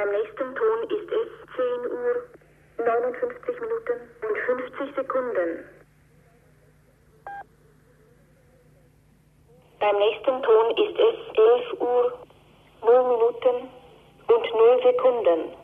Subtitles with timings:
[0.00, 2.24] Beim nächsten Ton ist es 10 Uhr
[2.78, 4.38] 59 Minuten und
[4.78, 5.64] 50 Sekunden.
[9.78, 12.18] Beim nächsten Ton ist es 11 Uhr
[12.80, 13.68] 0 Minuten
[14.28, 15.59] und 0 Sekunden.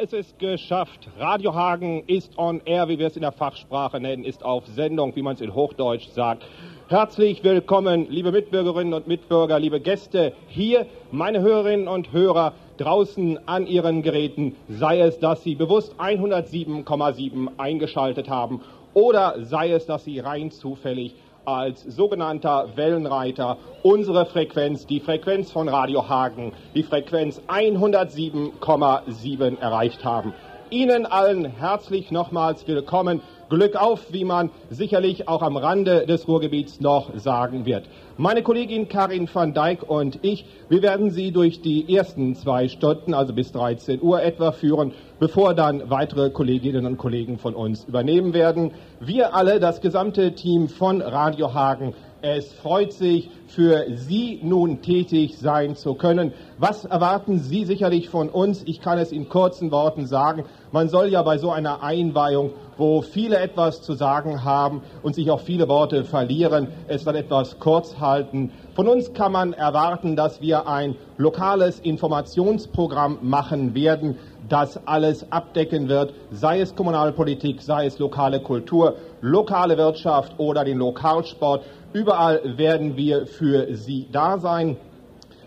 [0.00, 1.08] Es ist geschafft.
[1.18, 5.16] Radio Hagen ist on air, wie wir es in der Fachsprache nennen, ist auf Sendung,
[5.16, 6.44] wie man es in Hochdeutsch sagt.
[6.86, 13.66] Herzlich willkommen, liebe Mitbürgerinnen und Mitbürger, liebe Gäste hier, meine Hörerinnen und Hörer draußen an
[13.66, 18.60] ihren Geräten, sei es, dass sie bewusst 107,7 eingeschaltet haben
[18.94, 21.16] oder sei es, dass sie rein zufällig
[21.48, 30.34] als sogenannter Wellenreiter unsere Frequenz, die Frequenz von Radio Hagen, die Frequenz 107,7 erreicht haben.
[30.68, 33.22] Ihnen allen herzlich nochmals willkommen.
[33.48, 37.84] Glück auf, wie man sicherlich auch am Rande des Ruhrgebiets noch sagen wird.
[38.16, 43.14] Meine Kollegin Karin van Dijk und ich, wir werden Sie durch die ersten zwei Stunden,
[43.14, 48.34] also bis 13 Uhr etwa führen, bevor dann weitere Kolleginnen und Kollegen von uns übernehmen
[48.34, 48.72] werden.
[49.00, 55.38] Wir alle, das gesamte Team von Radio Hagen, es freut sich, für Sie nun tätig
[55.38, 56.32] sein zu können.
[56.58, 58.62] Was erwarten Sie sicherlich von uns?
[58.66, 60.44] Ich kann es in kurzen Worten sagen.
[60.72, 65.30] Man soll ja bei so einer Einweihung, wo viele etwas zu sagen haben und sich
[65.30, 68.52] auch viele Worte verlieren, es dann etwas kurz halten.
[68.74, 74.18] Von uns kann man erwarten, dass wir ein lokales Informationsprogramm machen werden,
[74.48, 80.78] das alles abdecken wird, sei es Kommunalpolitik, sei es lokale Kultur, lokale Wirtschaft oder den
[80.78, 81.64] Lokalsport.
[81.92, 84.76] Überall werden wir für Sie da sein.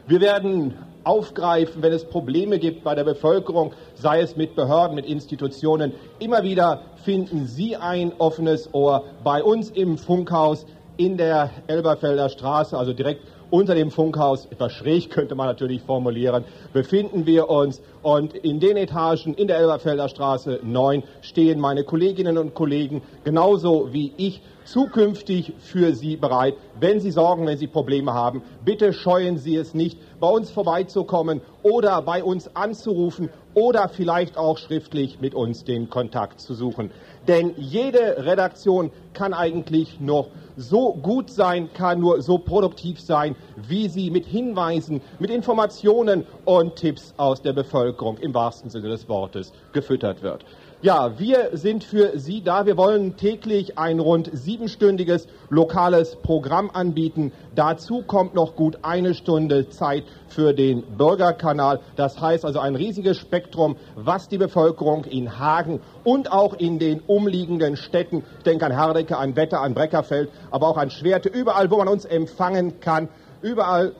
[0.07, 5.05] Wir werden aufgreifen, wenn es Probleme gibt bei der Bevölkerung, sei es mit Behörden, mit
[5.05, 5.93] Institutionen.
[6.19, 10.65] Immer wieder finden Sie ein offenes Ohr bei uns im Funkhaus
[10.97, 16.43] in der Elberfelder Straße, also direkt unter dem Funkhaus, etwas schräg könnte man natürlich formulieren,
[16.73, 17.81] befinden wir uns.
[18.01, 23.93] Und in den Etagen in der Elberfelder Straße 9 stehen meine Kolleginnen und Kollegen genauso
[23.93, 26.55] wie ich zukünftig für Sie bereit.
[26.79, 31.41] Wenn Sie Sorgen, wenn Sie Probleme haben, bitte scheuen Sie es nicht, bei uns vorbeizukommen
[31.61, 36.91] oder bei uns anzurufen oder vielleicht auch schriftlich mit uns den Kontakt zu suchen.
[37.27, 40.27] Denn jede Redaktion kann eigentlich noch
[40.57, 46.75] so gut sein, kann nur so produktiv sein, wie sie mit Hinweisen, mit Informationen und
[46.75, 50.45] Tipps aus der Bevölkerung im wahrsten Sinne des Wortes gefüttert wird.
[50.83, 52.65] Ja, wir sind für Sie da.
[52.65, 57.33] Wir wollen täglich ein rund siebenstündiges lokales Programm anbieten.
[57.53, 61.81] Dazu kommt noch gut eine Stunde Zeit für den Bürgerkanal.
[61.97, 67.01] Das heißt also ein riesiges Spektrum, was die Bevölkerung in Hagen und auch in den
[67.01, 71.69] umliegenden Städten, ich denke an Herdecke, an Wetter, an Breckerfeld, aber auch an Schwerte, überall,
[71.69, 73.07] wo man uns empfangen kann,
[73.43, 73.93] überall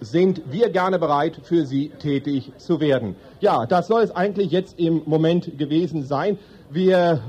[0.00, 3.14] sind wir gerne bereit, für Sie tätig zu werden.
[3.40, 6.38] Ja, das soll es eigentlich jetzt im Moment gewesen sein.
[6.70, 7.20] Wir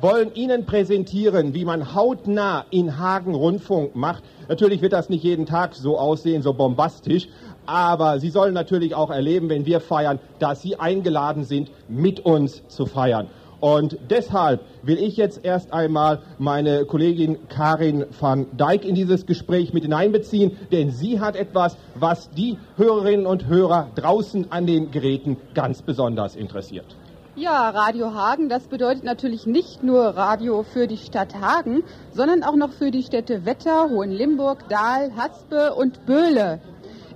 [0.00, 4.24] wollen Ihnen präsentieren, wie man hautnah in Hagen Rundfunk macht.
[4.48, 7.28] Natürlich wird das nicht jeden Tag so aussehen, so bombastisch,
[7.66, 12.66] aber Sie sollen natürlich auch erleben, wenn wir feiern, dass Sie eingeladen sind, mit uns
[12.68, 13.28] zu feiern.
[13.62, 19.72] Und deshalb will ich jetzt erst einmal meine Kollegin Karin van Dijk in dieses Gespräch
[19.72, 25.36] mit hineinbeziehen, denn sie hat etwas, was die Hörerinnen und Hörer draußen an den Geräten
[25.54, 26.96] ganz besonders interessiert.
[27.36, 32.56] Ja, Radio Hagen, das bedeutet natürlich nicht nur Radio für die Stadt Hagen, sondern auch
[32.56, 36.60] noch für die Städte Wetter, Hohenlimburg, Dahl, Haspe und Böhle.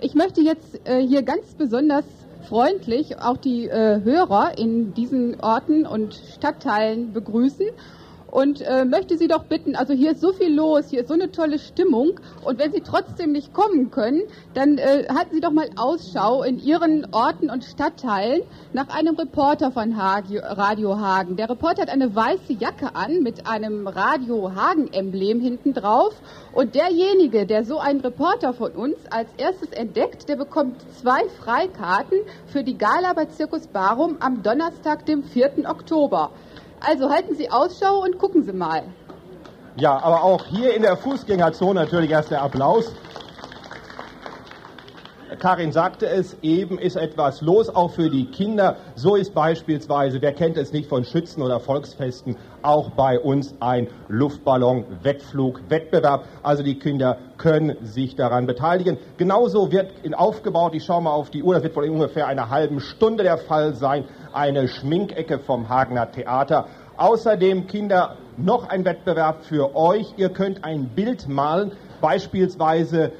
[0.00, 2.04] Ich möchte jetzt äh, hier ganz besonders
[2.48, 7.66] freundlich auch die äh, Hörer in diesen Orten und Stadtteilen begrüßen
[8.30, 11.14] und äh, möchte Sie doch bitten, also hier ist so viel los, hier ist so
[11.14, 14.22] eine tolle Stimmung und wenn Sie trotzdem nicht kommen können,
[14.54, 18.42] dann äh, halten Sie doch mal Ausschau in Ihren Orten und Stadtteilen
[18.72, 21.36] nach einem Reporter von Hagi- Radio Hagen.
[21.36, 26.14] Der Reporter hat eine weiße Jacke an mit einem Radio Hagen-Emblem hinten drauf
[26.52, 32.18] und derjenige, der so einen Reporter von uns als erstes entdeckt, der bekommt zwei Freikarten
[32.46, 35.68] für die Gala bei Zirkus Barum am Donnerstag, dem 4.
[35.68, 36.30] Oktober.
[36.80, 38.84] Also halten Sie Ausschau und gucken Sie mal.
[39.76, 42.92] Ja, aber auch hier in der Fußgängerzone natürlich erst der Applaus.
[45.38, 48.76] Karin sagte es, eben ist etwas los, auch für die Kinder.
[48.94, 53.88] So ist beispielsweise, wer kennt es nicht von Schützen oder Volksfesten, auch bei uns ein
[54.08, 56.26] Luftballon-Wettflug-Wettbewerb.
[56.42, 58.98] Also die Kinder können sich daran beteiligen.
[59.16, 62.50] Genauso wird aufgebaut, ich schaue mal auf die Uhr, das wird wohl in ungefähr einer
[62.50, 66.66] halben Stunde der Fall sein, eine Schminkecke vom Hagener Theater.
[66.96, 70.14] Außerdem, Kinder, noch ein Wettbewerb für euch.
[70.16, 73.12] Ihr könnt ein Bild malen, beispielsweise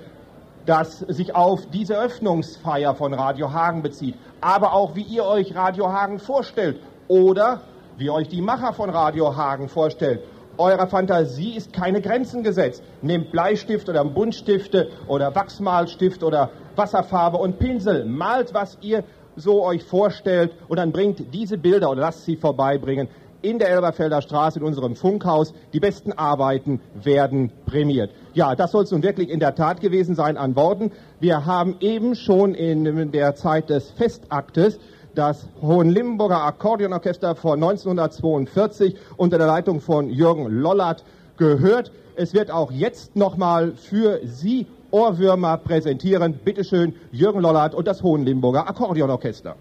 [0.65, 5.93] das sich auf diese Öffnungsfeier von Radio Hagen bezieht, aber auch wie ihr euch Radio
[5.93, 7.61] Hagen vorstellt oder
[7.97, 10.21] wie euch die Macher von Radio Hagen vorstellt.
[10.59, 12.83] Eurer Fantasie ist keine Grenzen gesetzt.
[13.03, 18.05] Nehmt Bleistift oder Buntstifte oder Wachsmalstift oder Wasserfarbe und Pinsel.
[18.05, 19.05] Malt, was ihr
[19.37, 23.09] so euch vorstellt und dann bringt diese Bilder oder lasst sie vorbeibringen
[23.43, 25.53] in der Elberfelder Straße in unserem Funkhaus.
[25.73, 28.11] Die besten Arbeiten werden prämiert.
[28.33, 30.91] Ja, das soll es nun wirklich in der Tat gewesen sein an Worten.
[31.21, 34.79] Wir haben eben schon in der Zeit des Festaktes
[35.17, 41.05] das Hohenlimburger Akkordeonorchester von 1942 unter der Leitung von Jürgen Lollert
[41.37, 41.91] gehört.
[42.15, 46.39] Es wird auch jetzt nochmal für Sie Ohrwürmer präsentieren.
[46.45, 49.57] Bitte schön, Jürgen Lollert und das Hohenlimburger Akkordeonorchester.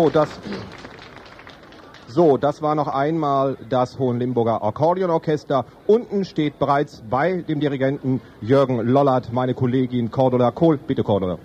[0.00, 0.30] So, das,
[2.08, 5.66] so, das war noch einmal das Hohenlimburger Akkordeonorchester.
[5.86, 10.78] Unten steht bereits bei dem Dirigenten Jürgen Lollert meine Kollegin Cordula Kohl.
[10.78, 11.36] Bitte, Cordula.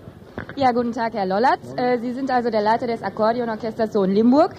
[0.56, 1.58] Ja, guten Tag, Herr Lollert.
[1.76, 4.54] Äh, Sie sind also der Leiter des Akkordeonorchesters Sohn Limburg.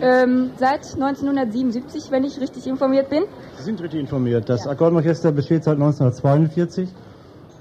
[0.00, 3.24] Ähm, seit 1977, wenn ich richtig informiert bin.
[3.58, 4.48] Sie sind richtig informiert.
[4.48, 6.88] Das Akkordeonorchester besteht seit 1942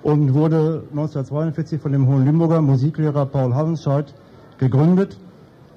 [0.02, 4.14] und wurde 1942 von dem Hohenlimburger Musiklehrer Paul Havenscheid
[4.58, 5.18] gegründet.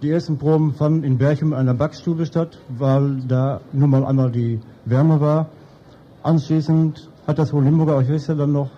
[0.02, 4.30] Die ersten Proben fanden in Berchem in einer Backstube statt, weil da nun mal einmal
[4.30, 5.48] die Wärme war.
[6.22, 8.70] Anschließend hat das Hohenlimburger Orchester dann noch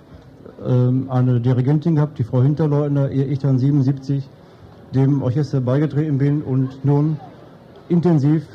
[0.65, 4.29] ähm, eine Dirigentin gehabt, die Frau Hinterleutner, ehe ich dann 77
[4.95, 7.19] dem Orchester beigetreten bin und nun
[7.89, 8.47] intensiv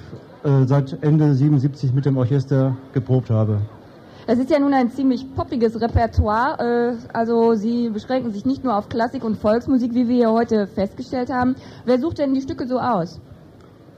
[0.45, 3.59] äh, seit Ende 77 mit dem Orchester geprobt habe.
[4.25, 6.57] Das ist ja nun ein ziemlich poppiges Repertoire.
[6.59, 10.65] Äh, also Sie beschränken sich nicht nur auf Klassik und Volksmusik, wie wir hier heute
[10.67, 11.55] festgestellt haben.
[11.85, 13.19] Wer sucht denn die Stücke so aus?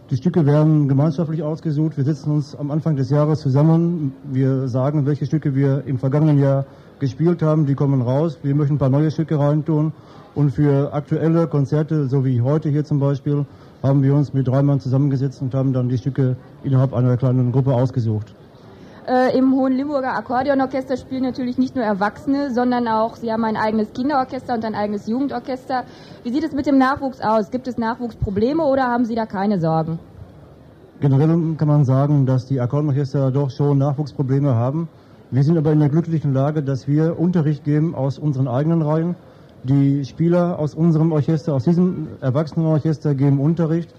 [0.09, 1.97] Die Stücke werden gemeinschaftlich ausgesucht.
[1.97, 4.13] Wir sitzen uns am Anfang des Jahres zusammen.
[4.23, 6.65] Wir sagen, welche Stücke wir im vergangenen Jahr
[6.97, 7.67] gespielt haben.
[7.67, 8.39] Die kommen raus.
[8.41, 9.93] Wir möchten ein paar neue Stücke reintun.
[10.33, 13.45] Und für aktuelle Konzerte, so wie heute hier zum Beispiel,
[13.83, 17.51] haben wir uns mit drei Mann zusammengesetzt und haben dann die Stücke innerhalb einer kleinen
[17.51, 18.33] Gruppe ausgesucht.
[19.07, 23.93] Äh, Im Hohenlimburger Akkordeonorchester spielen natürlich nicht nur Erwachsene, sondern auch, Sie haben ein eigenes
[23.93, 25.83] Kinderorchester und ein eigenes Jugendorchester.
[26.23, 27.51] Wie sieht es mit dem Nachwuchs aus?
[27.51, 29.99] Gibt es Nachwuchsprobleme oder haben Sie da keine Sorgen?
[31.01, 34.89] Generell kann man sagen, dass die Akkordeonorchester doch schon Nachwuchsprobleme haben.
[35.29, 39.15] Wir sind aber in der glücklichen Lage, dass wir Unterricht geben aus unseren eigenen Reihen.
[39.63, 43.93] Die Spieler aus unserem Orchester, aus diesem Erwachsenenorchester geben Unterricht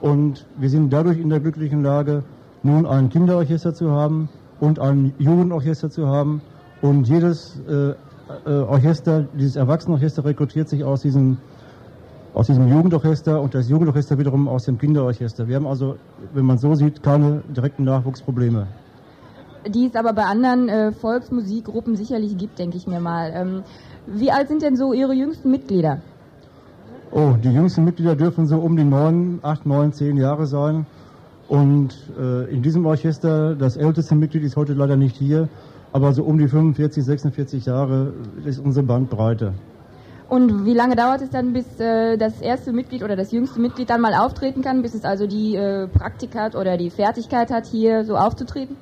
[0.00, 2.22] und wir sind dadurch in der glücklichen Lage,
[2.62, 4.28] nun ein Kinderorchester zu haben
[4.60, 6.42] und ein Jugendorchester zu haben
[6.82, 7.94] und jedes äh,
[8.46, 11.38] äh, Orchester, dieses Erwachsenenorchester rekrutiert sich aus diesem
[12.32, 15.48] aus diesem Jugendorchester und das Jugendorchester wiederum aus dem Kinderorchester.
[15.48, 15.96] Wir haben also,
[16.32, 18.68] wenn man so sieht, keine direkten Nachwuchsprobleme.
[19.66, 23.32] Die es aber bei anderen äh, Volksmusikgruppen sicherlich gibt, denke ich mir mal.
[23.34, 23.62] Ähm,
[24.06, 26.00] wie alt sind denn so Ihre jüngsten Mitglieder?
[27.10, 30.86] Oh, die jüngsten Mitglieder dürfen so um die neun, acht, neun, zehn Jahre sein.
[31.50, 35.48] Und äh, in diesem Orchester, das älteste Mitglied ist heute leider nicht hier,
[35.90, 38.12] aber so um die 45, 46 Jahre
[38.44, 39.54] ist unsere Bandbreite.
[40.28, 43.90] Und wie lange dauert es dann, bis äh, das erste Mitglied oder das jüngste Mitglied
[43.90, 47.66] dann mal auftreten kann, bis es also die äh, Praktik hat oder die Fertigkeit hat,
[47.66, 48.76] hier so aufzutreten?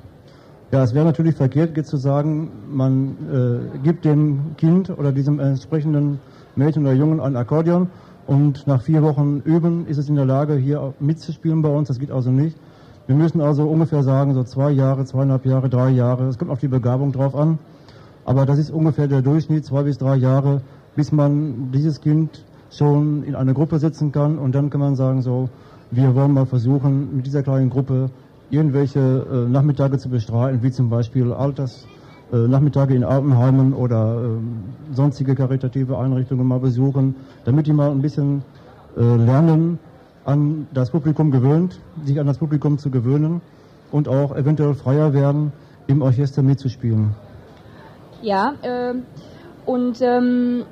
[0.71, 5.39] Ja, es wäre natürlich verkehrt, jetzt zu sagen, man äh, gibt dem Kind oder diesem
[5.39, 6.19] entsprechenden
[6.55, 7.89] Mädchen oder Jungen ein Akkordeon
[8.29, 11.87] und nach vier Wochen Üben ist es in der Lage, hier mitzuspielen bei uns.
[11.87, 12.55] Das geht also nicht.
[13.07, 16.27] Wir müssen also ungefähr sagen, so zwei Jahre, zweieinhalb Jahre, drei Jahre.
[16.27, 17.57] Es kommt auf die Begabung drauf an.
[18.25, 20.61] Aber das ist ungefähr der Durchschnitt, zwei bis drei Jahre,
[20.95, 24.37] bis man dieses Kind schon in eine Gruppe setzen kann.
[24.37, 25.49] Und dann kann man sagen, so,
[25.89, 28.11] wir wollen mal versuchen, mit dieser kleinen Gruppe
[28.51, 31.87] irgendwelche äh, Nachmittage zu bestreiten, wie zum Beispiel Alters,
[32.35, 38.43] Nachmittage in Altenheimen oder äh, sonstige karitative Einrichtungen mal besuchen, damit die mal ein bisschen
[38.97, 39.79] äh, lernen,
[40.25, 43.41] an das Publikum gewöhnt, sich an das Publikum zu gewöhnen
[43.91, 45.51] und auch eventuell freier werden,
[45.87, 47.15] im Orchester mitzuspielen.
[48.21, 48.93] Ja, äh,
[49.65, 50.65] und ähm,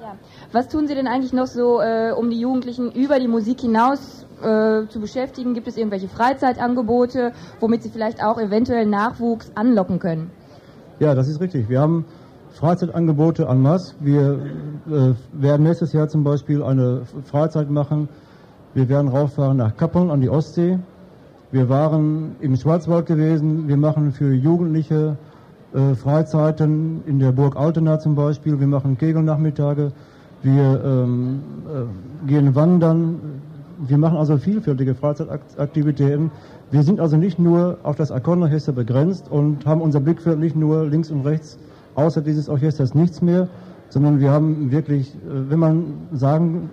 [0.00, 0.14] ja.
[0.52, 4.21] was tun Sie denn eigentlich noch so, äh, um die Jugendlichen über die Musik hinaus
[4.42, 5.54] äh, zu beschäftigen?
[5.54, 10.30] Gibt es irgendwelche Freizeitangebote, womit Sie vielleicht auch eventuell Nachwuchs anlocken können?
[10.98, 11.68] Ja, das ist richtig.
[11.68, 12.04] Wir haben
[12.52, 13.94] Freizeitangebote en masse.
[14.00, 14.38] Wir
[14.86, 18.08] äh, werden nächstes Jahr zum Beispiel eine Freizeit machen.
[18.74, 20.78] Wir werden rauffahren nach Kappeln an die Ostsee.
[21.50, 23.68] Wir waren im Schwarzwald gewesen.
[23.68, 25.16] Wir machen für Jugendliche
[25.74, 28.60] äh, Freizeiten in der Burg Altena zum Beispiel.
[28.60, 29.92] Wir machen Kegelnachmittage.
[30.42, 33.42] Wir ähm, äh, gehen wandern.
[33.84, 36.30] Wir machen also vielfältige Freizeitaktivitäten.
[36.70, 40.86] Wir sind also nicht nur auf das Akkordeonorchester begrenzt und haben unser Blickfeld nicht nur
[40.86, 41.58] links und rechts
[41.96, 43.48] außer dieses Orchesters nichts mehr,
[43.88, 46.70] sondern wir haben wirklich, äh, wenn man sagen,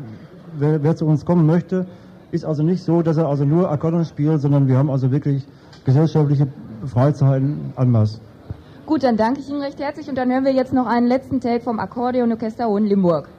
[0.58, 1.88] wer, wer zu uns kommen möchte,
[2.32, 5.48] ist also nicht so, dass er also nur Akkordeon spielt, sondern wir haben also wirklich
[5.86, 6.48] gesellschaftliche
[6.86, 8.20] Freizeiten en masse.
[8.86, 11.42] Gut, dann danke ich Ihnen recht herzlich und dann hören wir jetzt noch einen letzten
[11.42, 13.30] Take vom Akkordeonorchester Hohenlimburg.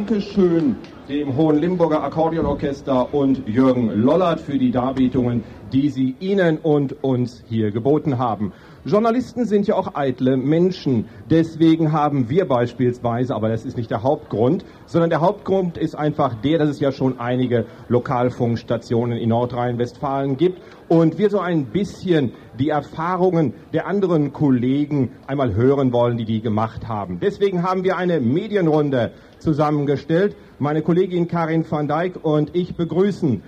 [0.00, 0.76] So, danke schön
[1.10, 5.42] dem Hohen Limburger Akkordeonorchester und Jürgen Lollert für die Darbietungen,
[5.72, 8.52] die sie Ihnen und uns hier geboten haben.
[8.86, 11.04] Journalisten sind ja auch eitle Menschen.
[11.28, 16.34] Deswegen haben wir beispielsweise, aber das ist nicht der Hauptgrund, sondern der Hauptgrund ist einfach
[16.40, 22.32] der, dass es ja schon einige Lokalfunkstationen in Nordrhein-Westfalen gibt und wir so ein bisschen
[22.58, 27.20] die Erfahrungen der anderen Kollegen einmal hören wollen, die die gemacht haben.
[27.20, 30.36] Deswegen haben wir eine Medienrunde zusammengestellt.
[30.58, 33.42] Meine Kollegin Karin van Dijk und ich begrüßen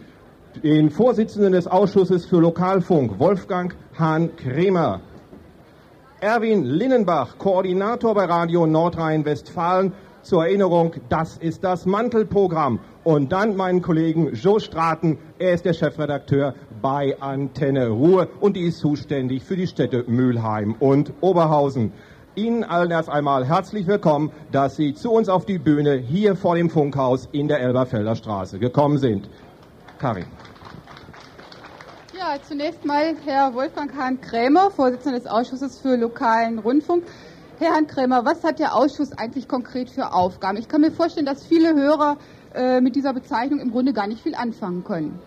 [0.63, 5.01] den Vorsitzenden des Ausschusses für Lokalfunk, Wolfgang Hahn-Kremer.
[6.23, 9.93] Erwin Linnenbach, Koordinator bei Radio Nordrhein-Westfalen.
[10.23, 12.79] Zur Erinnerung, das ist das Mantelprogramm.
[13.03, 18.69] Und dann meinen Kollegen Joe Straten, er ist der Chefredakteur bei Antenne Ruhr und die
[18.69, 21.93] ist zuständig für die Städte Mülheim und Oberhausen.
[22.37, 26.55] Ihnen allen erst einmal herzlich willkommen, dass Sie zu uns auf die Bühne hier vor
[26.55, 29.29] dem Funkhaus in der Elberfelder Straße gekommen sind.
[29.99, 30.27] Karin.
[32.23, 37.03] Ja, zunächst mal Herr Wolfgang Hahn-Krämer, Vorsitzender des Ausschusses für lokalen Rundfunk.
[37.59, 40.57] Herr Hahn-Krämer, was hat der Ausschuss eigentlich konkret für Aufgaben?
[40.57, 42.19] Ich kann mir vorstellen, dass viele Hörer
[42.55, 45.19] äh, mit dieser Bezeichnung im Grunde gar nicht viel anfangen können.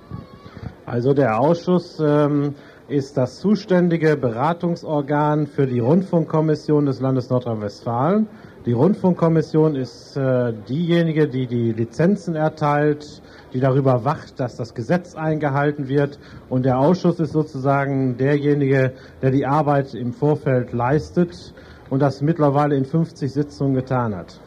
[0.86, 2.56] Also der Ausschuss ähm,
[2.88, 8.30] ist das zuständige Beratungsorgan für die Rundfunkkommission des Landes Nordrhein-Westfalen.
[8.66, 13.22] Die Rundfunkkommission ist äh, diejenige, die die Lizenzen erteilt,
[13.54, 16.18] die darüber wacht, dass das Gesetz eingehalten wird.
[16.50, 21.54] Und der Ausschuss ist sozusagen derjenige, der die Arbeit im Vorfeld leistet
[21.92, 24.42] und das mittlerweile in 50 Sitzungen getan hat.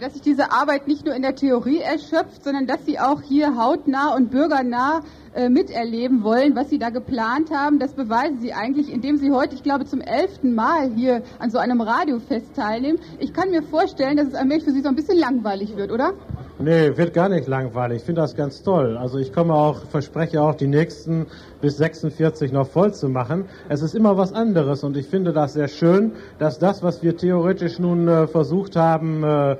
[0.00, 3.56] Dass sich diese Arbeit nicht nur in der Theorie erschöpft, sondern dass Sie auch hier
[3.56, 5.00] hautnah und bürgernah
[5.34, 9.54] äh, miterleben wollen, was Sie da geplant haben, das beweisen Sie eigentlich, indem Sie heute,
[9.54, 12.98] ich glaube, zum elften Mal hier an so einem Radiofest teilnehmen.
[13.18, 16.12] Ich kann mir vorstellen, dass es allmählich für Sie so ein bisschen langweilig wird, oder?
[16.58, 17.98] Nee, wird gar nicht langweilig.
[17.98, 18.96] Ich finde das ganz toll.
[18.96, 21.26] Also ich komme auch, verspreche auch, die nächsten
[21.60, 23.44] bis 46 noch voll zu machen.
[23.68, 27.14] Es ist immer was anderes und ich finde das sehr schön, dass das, was wir
[27.14, 29.56] theoretisch nun äh, versucht haben äh,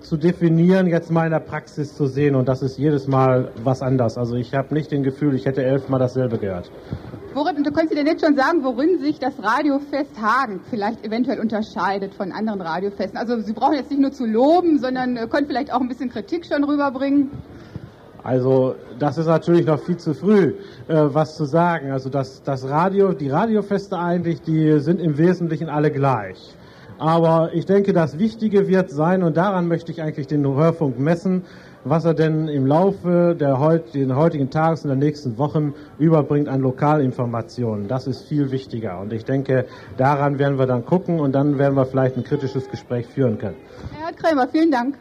[0.00, 3.82] zu definieren, jetzt mal in der Praxis zu sehen und das ist jedes Mal was
[3.82, 4.16] anders.
[4.16, 6.70] Also ich habe nicht den Gefühl, ich hätte elfmal dasselbe gehört.
[7.34, 11.40] Worin, du kannst dir denn jetzt schon sagen, worin sich das Radiofest Hagen vielleicht eventuell
[11.40, 13.18] unterscheidet von anderen Radiofesten?
[13.18, 16.10] Also Sie brauchen jetzt nicht nur zu loben, sondern äh, können vielleicht auch ein bisschen
[16.10, 17.30] Kritik schon rüberbringen.
[18.22, 20.54] Also das ist natürlich noch viel zu früh,
[20.86, 21.90] äh, was zu sagen.
[21.90, 26.54] Also das, das Radio, die Radiofeste eigentlich, die sind im Wesentlichen alle gleich.
[27.02, 31.42] Aber ich denke, das Wichtige wird sein, und daran möchte ich eigentlich den Hörfunk messen,
[31.82, 36.48] was er denn im Laufe der heut, den heutigen Tages und der nächsten Wochen überbringt
[36.48, 37.88] an Lokalinformationen.
[37.88, 39.00] Das ist viel wichtiger.
[39.00, 42.70] Und ich denke, daran werden wir dann gucken und dann werden wir vielleicht ein kritisches
[42.70, 43.56] Gespräch führen können.
[43.98, 44.94] Herr Krämer, vielen Dank.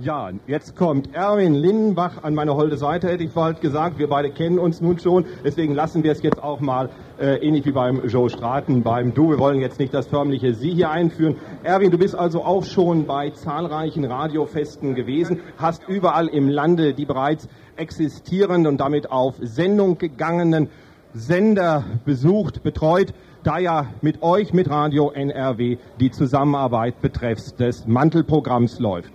[0.00, 3.98] Ja, jetzt kommt Erwin Linnenbach an meine holde Seite, hätte ich bald gesagt.
[3.98, 7.66] Wir beide kennen uns nun schon, deswegen lassen wir es jetzt auch mal äh, ähnlich
[7.66, 9.30] wie beim Joe Straten, beim Du.
[9.30, 11.34] Wir wollen jetzt nicht das förmliche Sie hier einführen.
[11.64, 17.04] Erwin, du bist also auch schon bei zahlreichen Radiofesten gewesen, hast überall im Lande die
[17.04, 20.68] bereits existierenden und damit auf Sendung gegangenen
[21.12, 28.78] Sender besucht, betreut da ja mit euch, mit Radio NRW, die Zusammenarbeit betreffs des Mantelprogramms
[28.78, 29.12] läuft.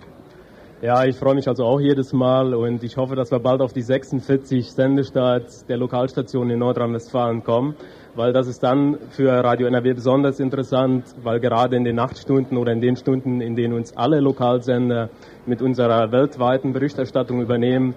[0.84, 3.72] Ja, ich freue mich also auch jedes Mal und ich hoffe, dass wir bald auf
[3.72, 7.74] die 46 Sendestarts der Lokalstationen in Nordrhein-Westfalen kommen,
[8.14, 12.72] weil das ist dann für Radio NRW besonders interessant, weil gerade in den Nachtstunden oder
[12.72, 15.08] in den Stunden, in denen uns alle Lokalsender
[15.46, 17.94] mit unserer weltweiten Berichterstattung übernehmen,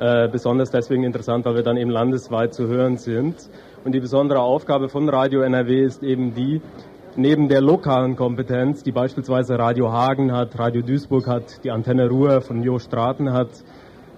[0.00, 3.36] äh, besonders deswegen interessant, weil wir dann eben landesweit zu hören sind.
[3.84, 6.62] Und die besondere Aufgabe von Radio NRW ist eben die,
[7.16, 12.40] neben der lokalen Kompetenz, die beispielsweise Radio Hagen hat, Radio Duisburg hat, die Antenne Ruhr
[12.40, 13.48] von Jo Straten hat,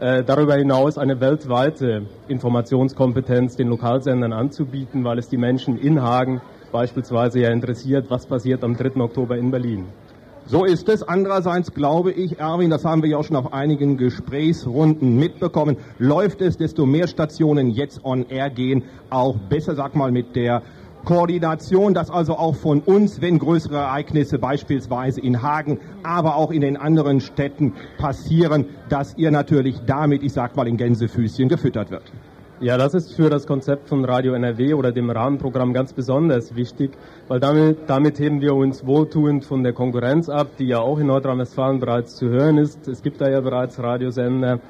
[0.01, 6.41] äh, darüber hinaus eine weltweite Informationskompetenz den Lokalsendern anzubieten, weil es die Menschen in Hagen
[6.73, 9.01] beispielsweise ja interessiert, was passiert am 3.
[9.01, 9.87] Oktober in Berlin.
[10.47, 11.05] So ist es.
[11.05, 16.41] Andererseits glaube ich, Erwin, das haben wir ja auch schon auf einigen Gesprächsrunden mitbekommen, läuft
[16.41, 20.63] es, desto mehr Stationen jetzt on air gehen, auch besser, sag mal, mit der
[21.05, 26.61] Koordination, dass also auch von uns, wenn größere Ereignisse beispielsweise in Hagen, aber auch in
[26.61, 32.13] den anderen Städten passieren, dass ihr natürlich damit, ich sag mal, in Gänsefüßchen gefüttert wird.
[32.63, 36.93] Ja, das ist für das Konzept von Radio NRW oder dem Rahmenprogramm ganz besonders wichtig,
[37.27, 41.09] weil damit, damit heben wir uns wohltuend von der Konkurrenz ab, die ja auch in
[41.09, 42.87] Nordrhein-Westfalen bereits zu hören ist.
[42.87, 44.61] Es gibt da ja bereits Radiosender.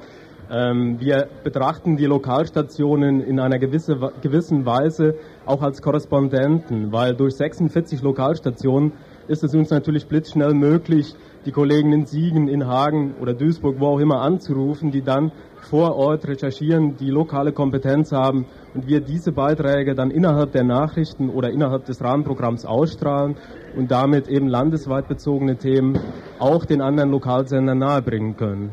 [0.51, 7.35] Ähm, wir betrachten die Lokalstationen in einer gewisse, gewissen Weise auch als Korrespondenten, weil durch
[7.35, 8.93] 46 Lokalstationen
[9.27, 13.87] ist es uns natürlich blitzschnell möglich, die Kollegen in Siegen, in Hagen oder Duisburg, wo
[13.87, 19.31] auch immer anzurufen, die dann vor Ort recherchieren, die lokale Kompetenz haben und wir diese
[19.31, 23.37] Beiträge dann innerhalb der Nachrichten oder innerhalb des Rahmenprogramms ausstrahlen
[23.77, 25.97] und damit eben landesweit bezogene Themen
[26.39, 28.71] auch den anderen Lokalsendern nahebringen können.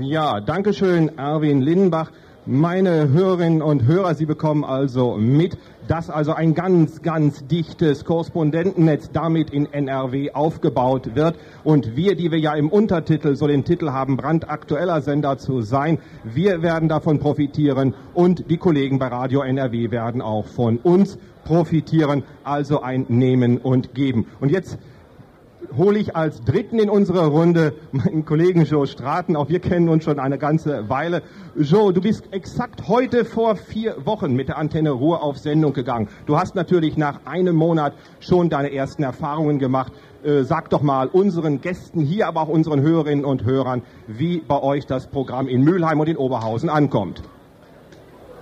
[0.00, 2.12] Ja, danke schön, Erwin Lindenbach.
[2.46, 5.58] Meine Hörerinnen und Hörer, Sie bekommen also mit,
[5.90, 11.34] dass also ein ganz, ganz dichtes Korrespondentennetz damit in NRW aufgebaut wird.
[11.64, 15.98] Und wir, die wir ja im Untertitel so den Titel haben, brandaktueller Sender zu sein,
[16.22, 22.22] wir werden davon profitieren und die Kollegen bei Radio NRW werden auch von uns profitieren.
[22.44, 24.26] Also ein Nehmen und Geben.
[24.38, 24.78] Und jetzt
[25.76, 29.36] hole ich als Dritten in unsere Runde meinen Kollegen Joe Straten.
[29.36, 31.22] Auch wir kennen uns schon eine ganze Weile.
[31.56, 36.08] Joe, du bist exakt heute vor vier Wochen mit der Antenne Ruhr auf Sendung gegangen.
[36.26, 39.92] Du hast natürlich nach einem Monat schon deine ersten Erfahrungen gemacht.
[40.22, 44.62] Äh, sag doch mal unseren Gästen hier, aber auch unseren Hörerinnen und Hörern, wie bei
[44.62, 47.22] euch das Programm in Mülheim und in Oberhausen ankommt.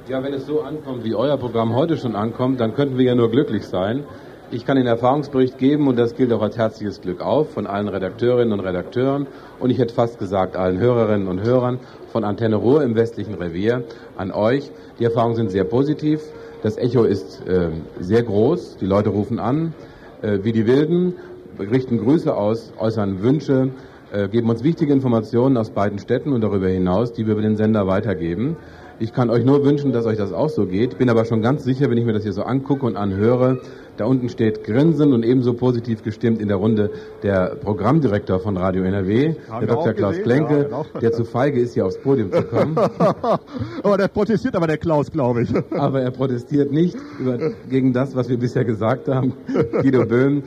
[0.09, 3.15] Ja, wenn es so ankommt, wie euer Programm heute schon ankommt, dann könnten wir ja
[3.15, 4.05] nur glücklich sein.
[4.51, 7.87] Ich kann den Erfahrungsbericht geben und das gilt auch als herzliches Glück auf von allen
[7.87, 9.27] Redakteurinnen und Redakteuren
[9.61, 11.79] und ich hätte fast gesagt allen Hörerinnen und Hörern
[12.13, 13.85] von Antenne Ruhr im westlichen Revier
[14.17, 14.71] an euch.
[14.99, 16.23] Die Erfahrungen sind sehr positiv.
[16.63, 17.69] Das Echo ist äh,
[18.01, 18.79] sehr groß.
[18.81, 19.75] Die Leute rufen an,
[20.23, 21.13] äh, wie die Wilden,
[21.59, 23.69] richten Grüße aus, äußern Wünsche,
[24.13, 27.57] äh, geben uns wichtige Informationen aus beiden Städten und darüber hinaus, die wir über den
[27.59, 28.57] Sender weitergeben.
[28.99, 30.99] Ich kann euch nur wünschen, dass euch das auch so geht.
[30.99, 33.61] Bin aber schon ganz sicher, wenn ich mir das hier so angucke und anhöre,
[33.99, 36.91] da unten steht grinsend und ebenso positiv gestimmt in der Runde
[37.23, 39.93] der Programmdirektor von Radio NRW, Haben der Dr.
[39.93, 40.87] Klaus gesehen, Klenke, ja, genau.
[41.01, 42.77] der zu feige ist, hier aufs Podium zu kommen.
[43.83, 45.53] aber der protestiert aber der Klaus, glaube ich.
[45.73, 49.33] aber er protestiert nicht über, gegen das, was wir bisher gesagt haben.
[49.83, 50.45] Guido Böhm,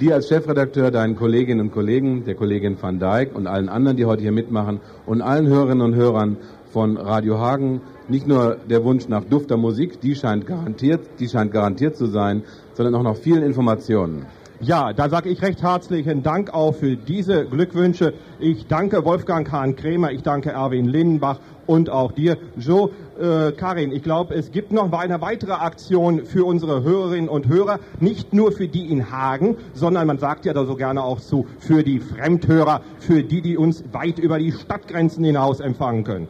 [0.00, 4.04] dir als Chefredakteur, deinen Kolleginnen und Kollegen, der Kollegin van Dijk und allen anderen, die
[4.04, 6.36] heute hier mitmachen und allen Hörerinnen und Hörern
[6.70, 11.52] von Radio Hagen nicht nur der Wunsch nach dufter Musik, die scheint garantiert, die scheint
[11.52, 12.42] garantiert zu sein,
[12.82, 14.24] sondern auch nach vielen Informationen.
[14.60, 18.14] Ja, da sage ich recht herzlichen Dank auch für diese Glückwünsche.
[18.38, 22.90] Ich danke Wolfgang Hahn Krämer, ich danke Erwin Lindenbach und auch dir, Joe.
[23.20, 27.80] Äh, Karin, ich glaube, es gibt noch eine weitere Aktion für unsere Hörerinnen und Hörer,
[28.00, 31.46] nicht nur für die in Hagen, sondern man sagt ja da so gerne auch zu,
[31.58, 36.28] für die Fremdhörer, für die, die uns weit über die Stadtgrenzen hinaus empfangen können.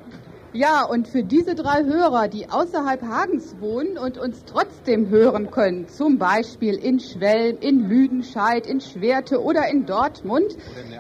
[0.52, 5.86] Ja, und für diese drei Hörer, die außerhalb Hagens wohnen und uns trotzdem hören können,
[5.86, 10.56] zum Beispiel in Schwelm, in Lüdenscheid, in Schwerte oder in Dortmund,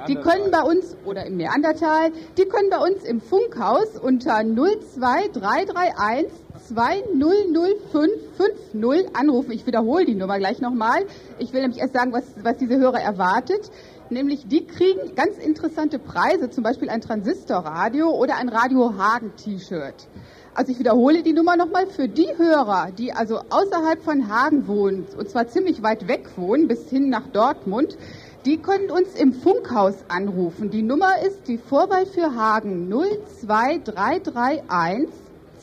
[0.06, 6.30] die können bei uns, oder im Neandertal, die können bei uns im Funkhaus unter 02331
[6.68, 9.50] 200550 anrufen.
[9.50, 11.06] Ich wiederhole die Nummer gleich nochmal.
[11.38, 13.68] Ich will nämlich erst sagen, was, was diese Hörer erwartet.
[14.10, 20.08] Nämlich die kriegen ganz interessante Preise, zum Beispiel ein Transistorradio oder ein Radio Hagen T-Shirt.
[20.52, 25.06] Also ich wiederhole die Nummer nochmal für die Hörer, die also außerhalb von Hagen wohnen,
[25.16, 27.96] und zwar ziemlich weit weg wohnen, bis hin nach Dortmund,
[28.44, 30.70] die können uns im Funkhaus anrufen.
[30.70, 35.08] Die Nummer ist die Vorwahl für Hagen 02331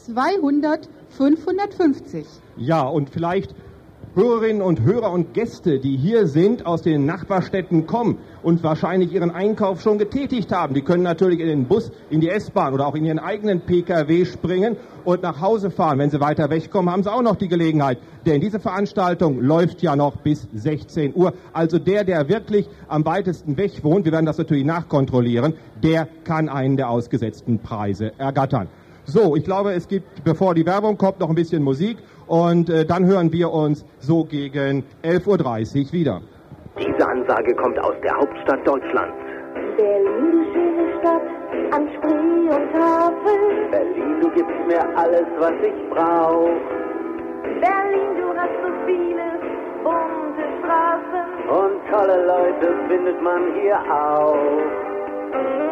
[0.05, 2.25] 200 550.
[2.57, 3.55] Ja, und vielleicht
[4.13, 9.29] Hörerinnen und Hörer und Gäste, die hier sind, aus den Nachbarstädten kommen und wahrscheinlich ihren
[9.29, 10.73] Einkauf schon getätigt haben.
[10.73, 14.23] Die können natürlich in den Bus, in die S-Bahn oder auch in ihren eigenen Pkw
[14.23, 15.99] springen und nach Hause fahren.
[15.99, 17.97] Wenn sie weiter wegkommen, haben sie auch noch die Gelegenheit.
[18.25, 21.33] Denn diese Veranstaltung läuft ja noch bis 16 Uhr.
[21.51, 26.47] Also der, der wirklich am weitesten weg wohnt, wir werden das natürlich nachkontrollieren, der kann
[26.47, 28.69] einen der ausgesetzten Preise ergattern.
[29.03, 32.85] So, ich glaube, es gibt, bevor die Werbung kommt, noch ein bisschen Musik und äh,
[32.85, 36.21] dann hören wir uns so gegen 11.30 Uhr wieder.
[37.27, 39.13] Ansage kommt aus der Hauptstadt Deutschlands.
[39.75, 41.21] Berlin, du schöne Stadt,
[41.71, 43.69] an Spree und Hafen.
[43.69, 46.55] Berlin, du gibst mir alles, was ich brauch.
[47.59, 49.25] Berlin, du hast so viele
[49.83, 51.49] bunte Straßen.
[51.49, 54.37] Und tolle Leute findet man hier auch.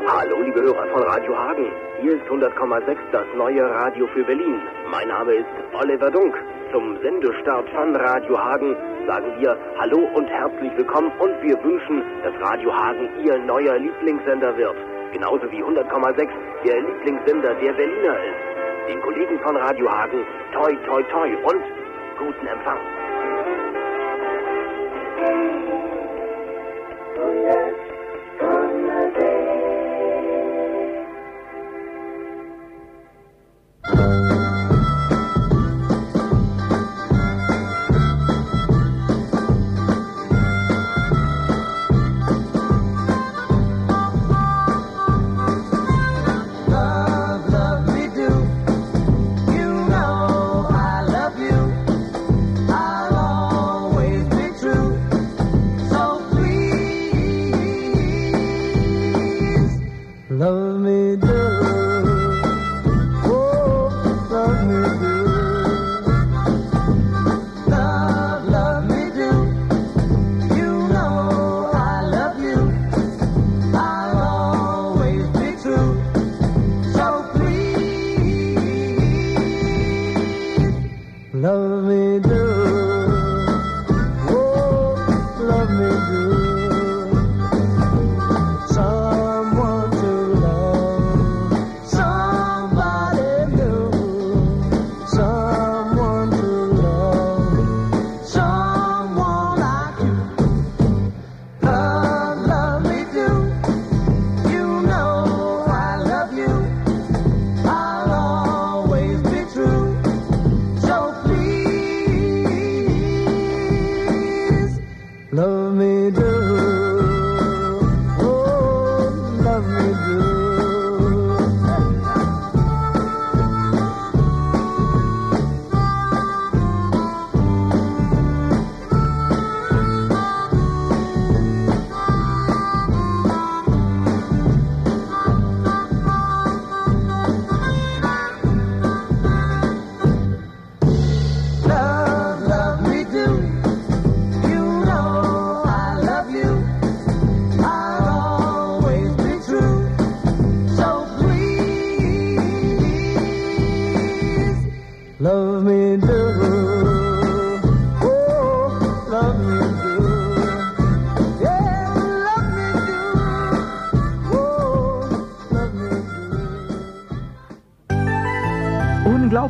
[0.07, 1.71] Hallo, liebe Hörer von Radio Hagen.
[2.01, 4.59] Hier ist 100,6 das neue Radio für Berlin.
[4.91, 6.35] Mein Name ist Oliver Dunk.
[6.71, 8.75] Zum Sendestart von Radio Hagen
[9.07, 14.57] sagen wir Hallo und herzlich willkommen und wir wünschen, dass Radio Hagen Ihr neuer Lieblingssender
[14.57, 14.75] wird.
[15.13, 16.29] Genauso wie 100,6
[16.65, 18.89] der Lieblingssender der Berliner ist.
[18.89, 21.63] Den Kollegen von Radio Hagen toi toi toi und
[22.17, 22.79] guten Empfang.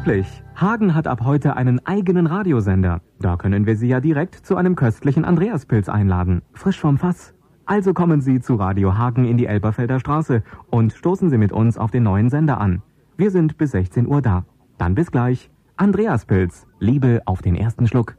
[0.06, 0.44] Unglaublich!
[0.56, 3.02] Hagen hat ab heute einen eigenen Radiosender.
[3.20, 6.44] Da können wir Sie ja direkt zu einem köstlichen Andreaspilz einladen.
[6.54, 7.34] Frisch vom Fass.
[7.66, 11.80] Also kommen Sie zu Radio Hagen in die Elberfelder Straße und stoßen Sie mit uns
[11.80, 12.84] auf den neuen Sender an.
[13.18, 14.46] Wir sind bis 16 Uhr da.
[14.78, 15.50] Dann bis gleich.
[15.76, 16.68] Andreaspilz.
[16.78, 18.16] Liebe auf den ersten Schluck.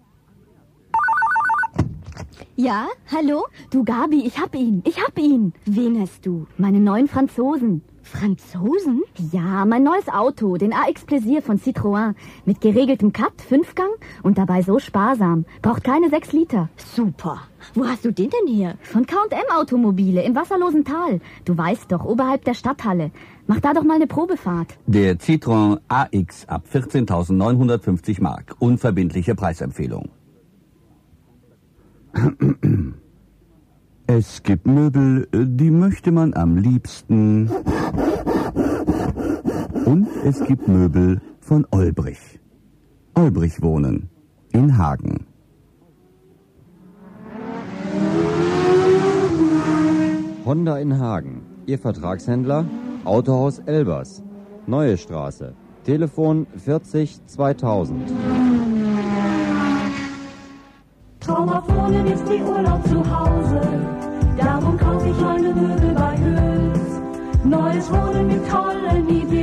[2.57, 3.44] Ja, hallo?
[3.70, 4.83] Du Gabi, ich hab ihn.
[4.85, 5.53] Ich hab ihn.
[5.66, 6.49] Wen hast du?
[6.59, 7.83] Meine neuen Franzosen.
[8.07, 9.03] Franzosen?
[9.33, 12.14] Ja, mein neues Auto, den AX Plaisir von Citroën.
[12.45, 13.90] Mit geregeltem Cut, Fünfgang
[14.23, 15.45] und dabei so sparsam.
[15.61, 16.69] Braucht keine sechs Liter.
[16.77, 17.42] Super.
[17.75, 18.77] Wo hast du den denn her?
[18.83, 21.21] Von K&M Automobile im wasserlosen Tal.
[21.45, 23.11] Du weißt doch, oberhalb der Stadthalle.
[23.49, 24.79] Mach da doch mal eine Probefahrt.
[24.87, 28.55] Der Citroën AX ab 14.950 Mark.
[28.61, 30.11] Unverbindliche Preisempfehlung.
[34.09, 37.51] Es gibt Möbel, die möchte man am liebsten.
[39.85, 42.38] Und es gibt Möbel von Olbrich.
[43.14, 44.09] Olbrich wohnen
[44.53, 45.27] in Hagen.
[50.45, 51.42] Honda in Hagen.
[51.66, 52.64] Ihr Vertragshändler?
[53.05, 54.23] Autohaus Elbers.
[54.69, 55.55] Neue Straße.
[55.83, 58.45] Telefon 40 2000.
[61.27, 63.61] Traumhaft wohnen ist die Urlaub zu Hause.
[64.39, 67.01] Darum kaufe ich meine Möbel bei Hüls.
[67.43, 69.36] Neues Wohnen mit tollen Ideen.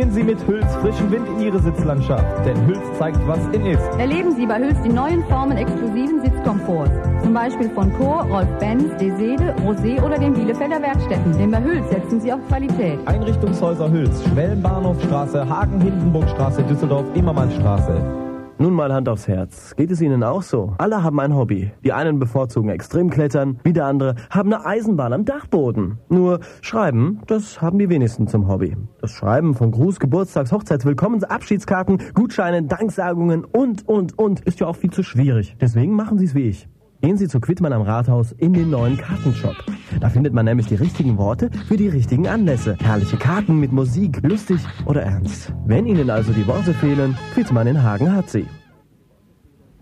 [0.00, 3.84] Bringen Sie mit Hüls frischen Wind in Ihre Sitzlandschaft, denn Hüls zeigt, was in ist.
[3.98, 6.90] Erleben Sie bei Hüls die neuen Formen exklusiven Sitzkomforts.
[7.22, 11.36] Zum Beispiel von Chor, Rolf Benz, Desede, Rosé oder den Bielefelder Werkstätten.
[11.36, 12.98] Denn bei Hüls setzen Sie auf Qualität.
[13.04, 18.29] Einrichtungshäuser Hüls, Schwellenbahnhofstraße, Hagen-Hindenburgstraße, Düsseldorf, Immermannstraße.
[18.60, 19.74] Nun mal Hand aufs Herz.
[19.74, 20.74] Geht es Ihnen auch so?
[20.76, 21.72] Alle haben ein Hobby.
[21.82, 25.96] Die einen bevorzugen Extremklettern, wieder andere haben eine Eisenbahn am Dachboden.
[26.10, 28.76] Nur Schreiben, das haben die wenigsten zum Hobby.
[29.00, 34.66] Das Schreiben von Gruß, Geburtstags, Hochzeits, Willkommens, Abschiedskarten, Gutscheinen, Danksagungen und, und, und ist ja
[34.66, 35.56] auch viel zu schwierig.
[35.58, 36.68] Deswegen machen Sie es wie ich.
[37.02, 39.56] Gehen Sie zu Quittmann am Rathaus in den neuen Kartenshop.
[40.00, 42.76] Da findet man nämlich die richtigen Worte für die richtigen Anlässe.
[42.78, 45.50] Herrliche Karten mit Musik, lustig oder ernst.
[45.64, 48.46] Wenn Ihnen also die Worte fehlen, Quittmann in Hagen hat sie.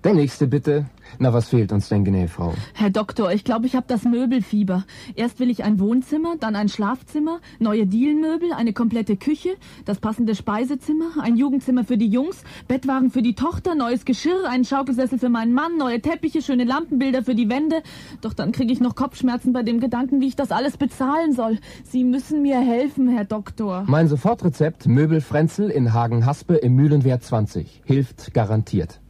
[0.08, 0.86] Der nächste bitte.
[1.18, 2.54] Na, was fehlt uns denn, Frau?
[2.72, 4.86] Herr Doktor, ich glaube, ich habe das Möbelfieber.
[5.16, 9.50] Erst will ich ein Wohnzimmer, dann ein Schlafzimmer, neue Dielenmöbel, eine komplette Küche,
[9.84, 14.64] das passende Speisezimmer, ein Jugendzimmer für die Jungs, Bettwagen für die Tochter, neues Geschirr, einen
[14.64, 17.82] Schaukelsessel für meinen Mann, neue Teppiche, schöne Lampenbilder für die Wände.
[18.22, 21.58] Doch dann kriege ich noch Kopfschmerzen bei dem Gedanken, wie ich das alles bezahlen soll.
[21.84, 23.84] Sie müssen mir helfen, Herr Doktor.
[23.86, 27.82] Mein Sofortrezept Möbel Frenzel in Hagen-Haspe im Mühlenwert 20.
[27.84, 29.00] Hilft garantiert.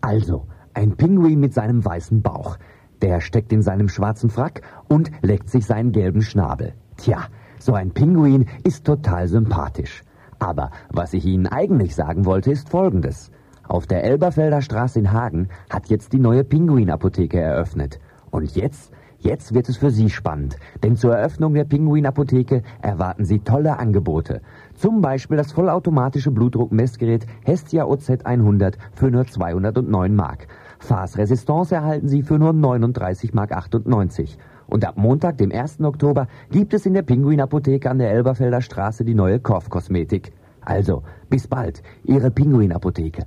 [0.00, 2.56] Also, ein Pinguin mit seinem weißen Bauch.
[3.02, 6.74] Der steckt in seinem schwarzen Frack und leckt sich seinen gelben Schnabel.
[6.96, 7.26] Tja,
[7.58, 10.02] so ein Pinguin ist total sympathisch.
[10.38, 13.30] Aber was ich Ihnen eigentlich sagen wollte, ist Folgendes.
[13.66, 17.98] Auf der Elberfelder Straße in Hagen hat jetzt die neue Pinguinapotheke eröffnet.
[18.30, 20.56] Und jetzt, jetzt wird es für Sie spannend.
[20.82, 24.40] Denn zur Eröffnung der Pinguinapotheke erwarten Sie tolle Angebote.
[24.78, 30.46] Zum Beispiel das vollautomatische Blutdruckmessgerät Hestia OZ 100 für nur 209 Mark.
[30.78, 34.38] Fasresistance erhalten Sie für nur 39 Mark 98.
[34.68, 35.80] Und ab Montag, dem 1.
[35.80, 40.32] Oktober, gibt es in der Pinguinapotheke an der Elberfelder Straße die neue Korfkosmetik.
[40.60, 43.26] Also, bis bald, Ihre Pinguinapotheke.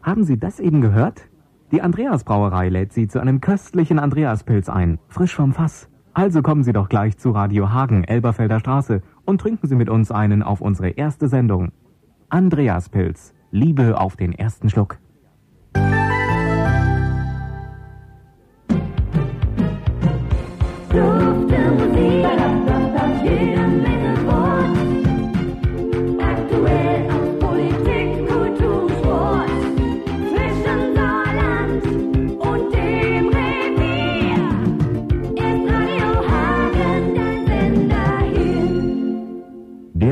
[0.00, 1.28] Haben Sie das eben gehört?
[1.70, 5.90] Die Andreas Brauerei lädt Sie zu einem köstlichen Andreaspilz ein, frisch vom Fass.
[6.14, 10.10] Also kommen Sie doch gleich zu Radio Hagen, Elberfelder Straße und trinken Sie mit uns
[10.10, 11.70] einen auf unsere erste Sendung.
[12.30, 14.98] Andreaspilz, Liebe auf den ersten Schluck.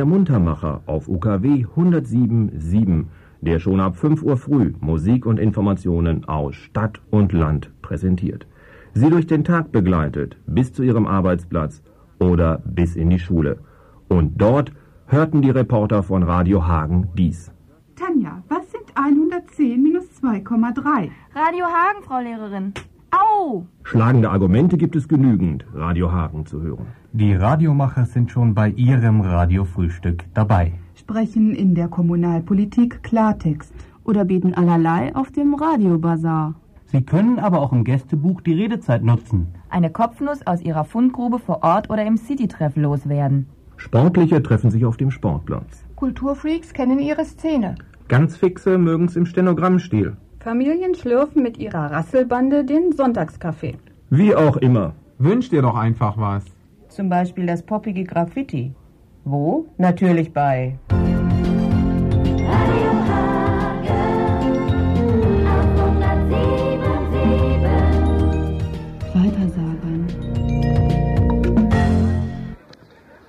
[0.07, 3.05] Muntermacher auf UKW 107.7,
[3.41, 8.47] der schon ab 5 Uhr früh Musik und Informationen aus Stadt und Land präsentiert.
[8.95, 11.83] Sie durch den Tag begleitet, bis zu ihrem Arbeitsplatz
[12.19, 13.59] oder bis in die Schule.
[14.09, 14.73] Und dort
[15.07, 17.53] hörten die Reporter von Radio Hagen dies.
[17.97, 21.11] Tanja, was sind 110 minus 2,3?
[21.35, 22.73] Radio Hagen, Frau Lehrerin.
[23.11, 23.67] Au!
[23.83, 26.87] Schlagende Argumente gibt es genügend, Radio Hagen zu hören.
[27.13, 30.73] Die Radiomacher sind schon bei ihrem Radiofrühstück dabei.
[30.95, 33.73] Sprechen in der Kommunalpolitik Klartext.
[34.05, 36.55] Oder bieten allerlei auf dem Radiobazar.
[36.87, 39.49] Sie können aber auch im Gästebuch die Redezeit nutzen.
[39.69, 43.47] Eine Kopfnuss aus Ihrer Fundgrube vor Ort oder im City-Treff loswerden.
[43.77, 45.85] Sportliche treffen sich auf dem Sportplatz.
[45.97, 47.75] Kulturfreaks kennen ihre Szene.
[48.09, 50.17] Ganz fixe mögen's im Stenogrammstil.
[50.47, 53.75] Familien schlürfen mit ihrer Rasselbande den Sonntagskaffee.
[54.11, 54.95] Wie auch immer.
[55.19, 56.45] Wünsch dir doch einfach was.
[56.89, 58.73] Zum Beispiel das poppige Graffiti.
[59.25, 59.67] Wo?
[59.77, 60.79] Natürlich bei.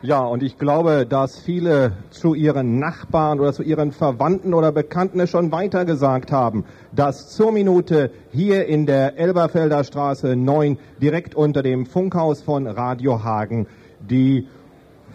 [0.08, 5.20] Ja, und ich glaube, dass viele zu ihren Nachbarn oder zu ihren Verwandten oder Bekannten
[5.20, 11.62] es schon weitergesagt haben, dass zur Minute hier in der Elberfelder Straße 9 direkt unter
[11.62, 13.68] dem Funkhaus von Radio Hagen
[14.00, 14.48] die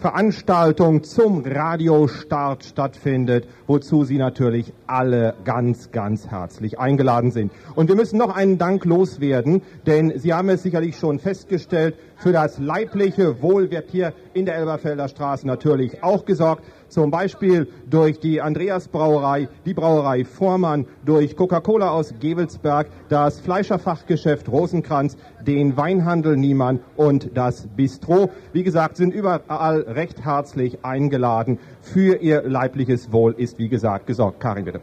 [0.03, 7.53] Veranstaltung zum Radiostart stattfindet, wozu Sie natürlich alle ganz, ganz herzlich eingeladen sind.
[7.73, 12.33] Und wir müssen noch einen Dank loswerden, denn Sie haben es sicherlich schon festgestellt, für
[12.33, 16.65] das leibliche Wohl wird hier in der Elberfelder Straße natürlich auch gesorgt.
[16.93, 24.47] Zum Beispiel durch die Andreas Brauerei, die Brauerei Vormann, durch Coca-Cola aus Gewelsberg, das Fleischerfachgeschäft
[24.47, 28.29] Rosenkranz, den Weinhandel Niemann und das Bistro.
[28.51, 31.57] Wie gesagt, sind überall recht herzlich eingeladen.
[31.81, 34.39] Für ihr leibliches Wohl ist, wie gesagt, gesorgt.
[34.39, 34.79] Karin, bitte.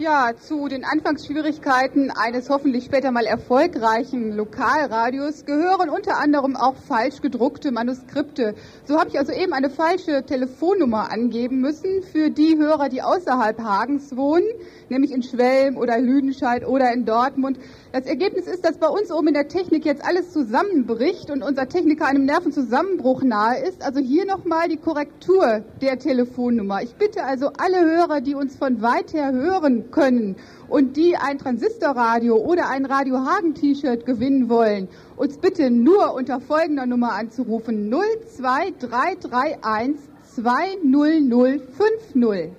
[0.00, 7.20] Ja, zu den Anfangsschwierigkeiten eines hoffentlich später mal erfolgreichen Lokalradios gehören unter anderem auch falsch
[7.20, 8.54] gedruckte Manuskripte.
[8.86, 13.60] So habe ich also eben eine falsche Telefonnummer angeben müssen für die Hörer, die außerhalb
[13.60, 14.46] Hagens wohnen,
[14.88, 17.58] nämlich in Schwelm oder Lüdenscheid oder in Dortmund.
[17.92, 21.68] Das Ergebnis ist, dass bei uns oben in der Technik jetzt alles zusammenbricht und unser
[21.68, 23.82] Techniker einem Nervenzusammenbruch nahe ist.
[23.82, 26.82] Also hier nochmal die Korrektur der Telefonnummer.
[26.82, 30.36] Ich bitte also alle Hörer, die uns von weit her hören können
[30.68, 36.40] und die ein Transistorradio oder ein Radio Hagen T-Shirt gewinnen wollen, uns bitte nur unter
[36.40, 39.96] folgender Nummer anzurufen 02331
[40.34, 42.52] 20050.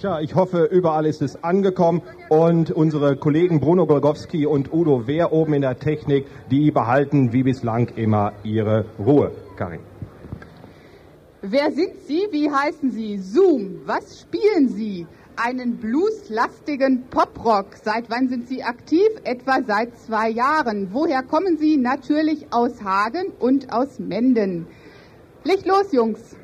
[0.00, 2.00] Tja, ich hoffe, überall ist es angekommen
[2.30, 7.42] und unsere Kollegen Bruno Golgowski und Udo Wehr oben in der Technik, die behalten wie
[7.42, 9.32] bislang immer ihre Ruhe.
[9.56, 9.80] Karin.
[11.42, 12.28] Wer sind Sie?
[12.30, 13.18] Wie heißen Sie?
[13.18, 13.80] Zoom.
[13.84, 15.06] Was spielen Sie?
[15.36, 17.76] Einen blueslastigen Poprock.
[17.82, 19.08] Seit wann sind Sie aktiv?
[19.24, 20.88] Etwa seit zwei Jahren.
[20.92, 21.76] Woher kommen Sie?
[21.76, 24.66] Natürlich aus Hagen und aus Menden.
[25.44, 26.36] Licht los, Jungs.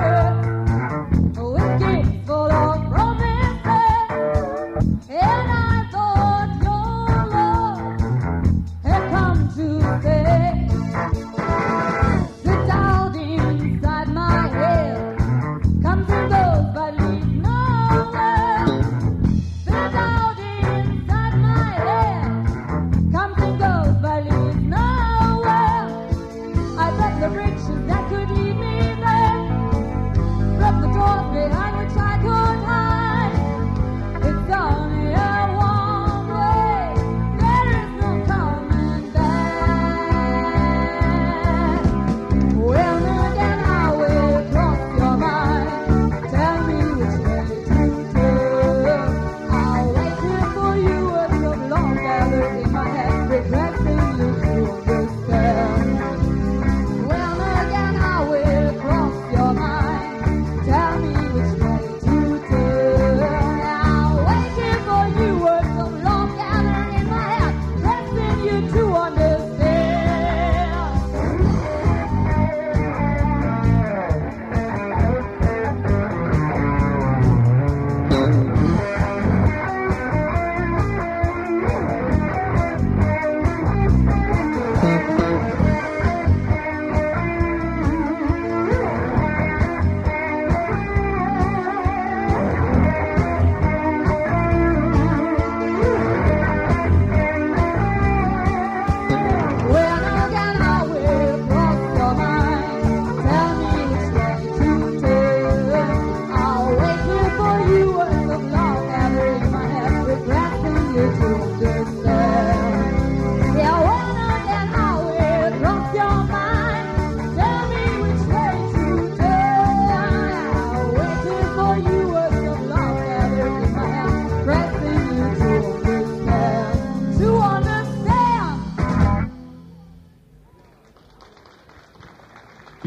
[0.00, 0.39] her.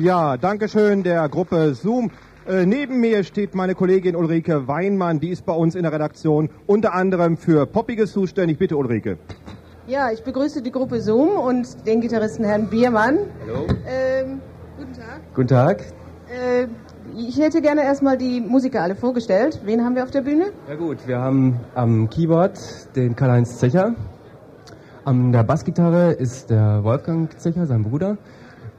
[0.03, 2.11] Ja, danke schön der Gruppe Zoom.
[2.45, 6.49] Äh, neben mir steht meine Kollegin Ulrike Weinmann, die ist bei uns in der Redaktion
[6.67, 8.57] unter anderem für Poppiges zuständig.
[8.57, 9.17] Bitte Ulrike.
[9.87, 13.17] Ja, ich begrüße die Gruppe Zoom und den Gitarristen Herrn Biermann.
[13.47, 13.65] Hallo.
[13.87, 14.41] Ähm,
[14.77, 15.21] guten Tag.
[15.35, 15.85] Guten Tag.
[16.27, 16.67] Äh,
[17.17, 19.61] ich hätte gerne erstmal die Musiker alle vorgestellt.
[19.63, 20.47] Wen haben wir auf der Bühne?
[20.67, 22.59] Ja gut, wir haben am Keyboard
[22.97, 23.95] den Karl-Heinz Zecher.
[25.05, 28.17] An der Bassgitarre ist der Wolfgang Zecher, sein Bruder.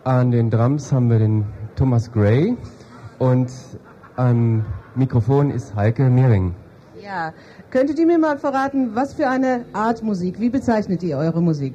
[0.05, 1.47] An den Drums haben wir den
[1.77, 2.55] Thomas Gray.
[3.19, 3.51] Und
[4.17, 6.55] am Mikrofon ist Heike Mehring.
[7.03, 7.33] Ja.
[7.71, 11.75] Könntet ihr mir mal verraten, was für eine Art Musik, wie bezeichnet ihr eure Musik?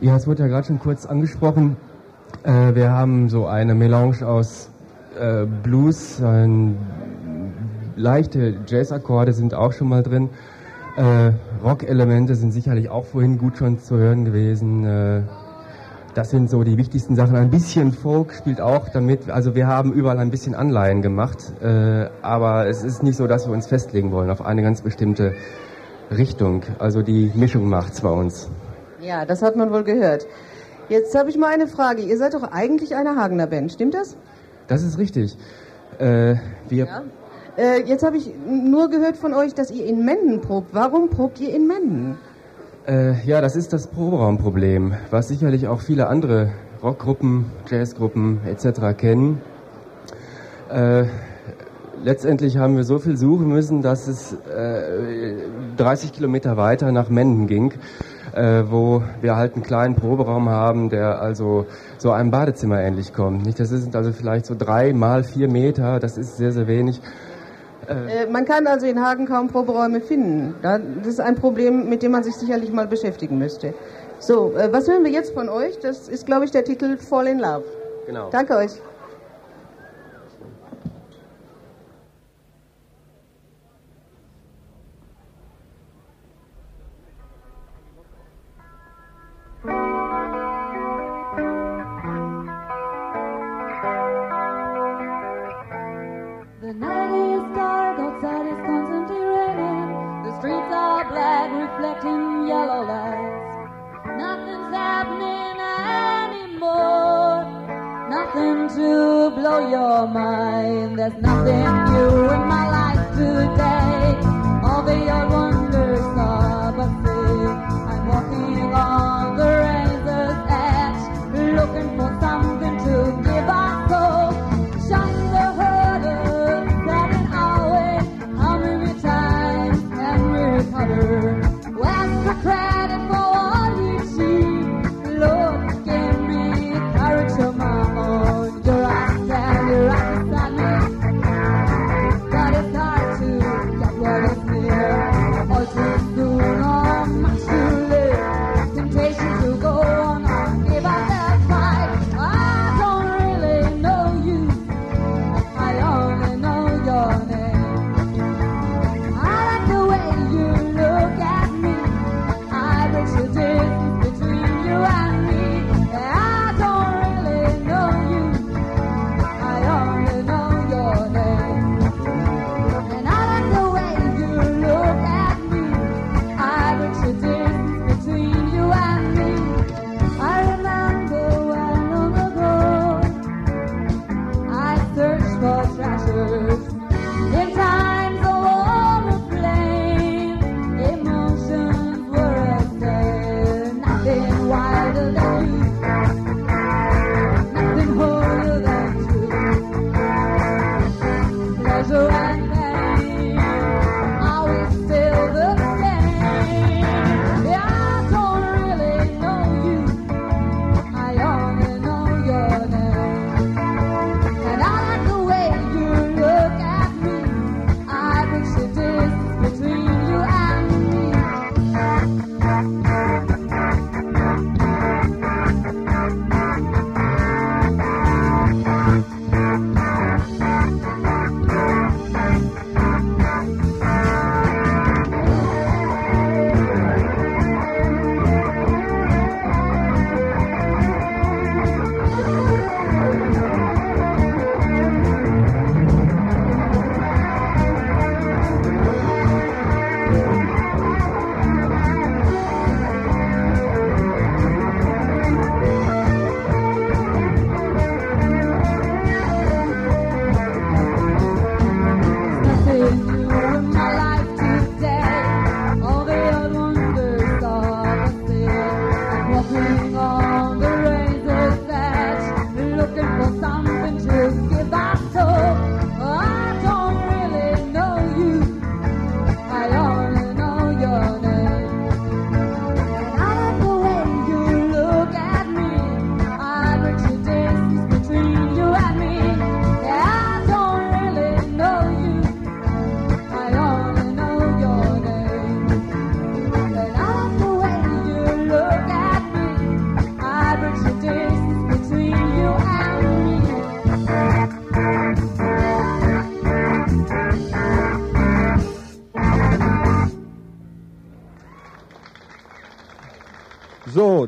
[0.00, 1.76] Ja, es wurde ja gerade schon kurz angesprochen.
[2.42, 4.70] Äh, wir haben so eine Melange aus
[5.16, 6.76] äh, Blues, ein,
[7.94, 10.28] leichte Jazz-Akkorde sind auch schon mal drin.
[10.96, 11.30] Äh,
[11.62, 15.24] Rock-Elemente sind sicherlich auch vorhin gut schon zu hören gewesen.
[16.14, 17.36] Das sind so die wichtigsten Sachen.
[17.36, 19.30] Ein bisschen Folk spielt auch damit.
[19.30, 23.46] Also wir haben überall ein bisschen Anleihen gemacht, äh, aber es ist nicht so, dass
[23.46, 25.34] wir uns festlegen wollen auf eine ganz bestimmte
[26.10, 26.62] Richtung.
[26.80, 28.48] Also die Mischung macht's bei uns.
[29.00, 30.26] Ja, das hat man wohl gehört.
[30.88, 32.02] Jetzt habe ich mal eine Frage.
[32.02, 34.16] Ihr seid doch eigentlich eine Hagener Band, stimmt das?
[34.66, 35.36] Das ist richtig.
[35.98, 36.34] Äh,
[36.68, 37.02] wir Ja.
[37.56, 40.70] Äh, jetzt habe ich nur gehört von euch, dass ihr in Menden probt.
[40.72, 42.18] Warum probt ihr in Menden?
[42.90, 46.50] Äh, ja, das ist das Proberaumproblem, was sicherlich auch viele andere
[46.82, 48.98] Rockgruppen, Jazzgruppen etc.
[48.98, 49.40] kennen.
[50.68, 51.04] Äh,
[52.02, 55.34] letztendlich haben wir so viel suchen müssen, dass es äh,
[55.76, 57.74] 30 Kilometer weiter nach Menden ging,
[58.34, 61.66] äh, wo wir halt einen kleinen Proberaum haben, der also
[61.96, 63.46] so einem Badezimmer ähnlich kommt.
[63.46, 67.00] Nicht, das sind also vielleicht so drei mal vier Meter, das ist sehr, sehr wenig.
[67.86, 70.60] Äh, man kann also in Hagen kaum Proberäume finden.
[70.60, 73.74] Da- Das ist ein Problem, mit dem man sich sicherlich mal beschäftigen müsste.
[74.18, 75.78] So, äh, was hören wir jetzt von euch?
[75.80, 77.64] Das ist, glaube ich, der Titel Fall in Love.
[78.04, 78.30] Genau.
[78.30, 78.72] Danke euch.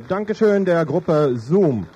[0.08, 1.86] Dankeschön der Gruppe Zoom.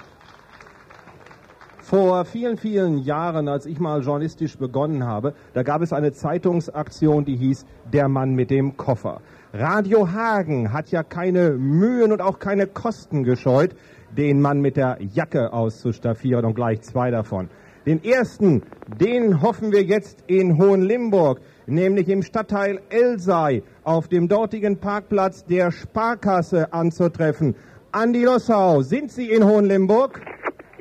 [1.78, 7.24] Vor vielen, vielen Jahren, als ich mal journalistisch begonnen habe, da gab es eine Zeitungsaktion,
[7.24, 9.20] die hieß Der Mann mit dem Koffer.
[9.52, 13.74] Radio Hagen hat ja keine Mühen und auch keine Kosten gescheut,
[14.16, 17.48] den Mann mit der Jacke auszustaffieren und gleich zwei davon.
[17.86, 18.62] Den ersten,
[19.00, 25.70] den hoffen wir jetzt in Hohenlimburg, nämlich im Stadtteil Elsei auf dem dortigen Parkplatz der
[25.70, 27.54] Sparkasse anzutreffen.
[27.96, 30.20] Andi Lossau, sind Sie in Hohenlimburg?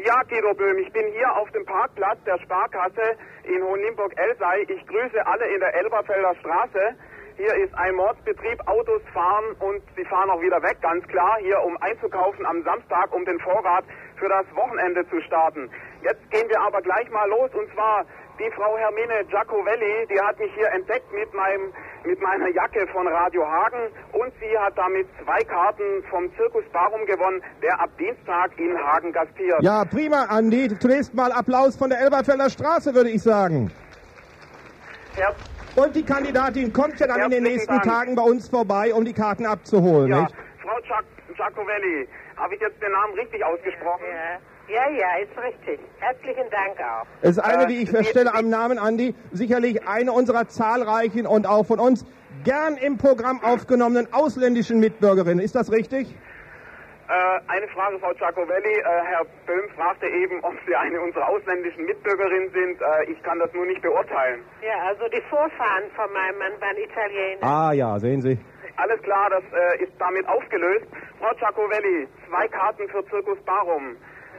[0.05, 4.63] Ja, Guido Böhm, ich bin hier auf dem Parkplatz der Sparkasse in Hohenlimburg-Elsei.
[4.67, 6.93] Ich grüße alle in der Elberfelder Straße.
[7.37, 11.61] Hier ist ein Mordsbetrieb, Autos fahren und sie fahren auch wieder weg, ganz klar, hier
[11.63, 13.85] um einzukaufen am Samstag, um den Vorrat
[14.17, 15.69] für das Wochenende zu starten.
[16.03, 18.05] Jetzt gehen wir aber gleich mal los und zwar
[18.39, 21.71] die Frau Hermine Giacovelli, die hat mich hier entdeckt mit meinem
[22.03, 27.03] mit meiner Jacke von Radio Hagen und sie hat damit zwei Karten vom Zirkus Barum
[27.07, 29.61] gewonnen, der ab Dienstag in Hagen gastiert.
[29.61, 30.77] Ja, prima, Andi.
[30.77, 33.71] Zunächst mal Applaus von der Elberfelder Straße, würde ich sagen.
[35.17, 35.29] Ja.
[35.81, 37.83] Und die Kandidatin kommt ja dann in den Herzlichen nächsten Dank.
[37.83, 40.09] Tagen bei uns vorbei, um die Karten abzuholen.
[40.09, 40.35] Ja, Nicht?
[40.61, 42.07] Frau Giac- Giacovelli,
[42.37, 44.05] habe ich jetzt den Namen richtig ausgesprochen?
[44.09, 45.79] Ja, ja, ist richtig.
[45.99, 47.05] Herzlichen Dank auch.
[47.21, 51.47] Es ist eine, Äh, die ich feststelle am Namen Andi, sicherlich eine unserer zahlreichen und
[51.47, 52.05] auch von uns
[52.43, 55.43] gern im Programm aufgenommenen ausländischen Mitbürgerinnen.
[55.43, 56.15] Ist das richtig?
[57.07, 58.79] Äh, eine Frage, Frau Giacovelli.
[58.79, 62.81] Äh, Herr Böhm fragte eben, ob Sie eine unserer ausländischen Mitbürgerinnen sind.
[62.81, 64.41] Äh, ich kann das nur nicht beurteilen.
[64.61, 67.43] Ja, also die Vorfahren von meinem Mann waren Italiener.
[67.43, 68.39] Ah ja, sehen Sie.
[68.77, 70.85] Alles klar, das äh, ist damit aufgelöst.
[71.19, 73.95] Frau Giacovelli, zwei Karten für Zirkus Barum.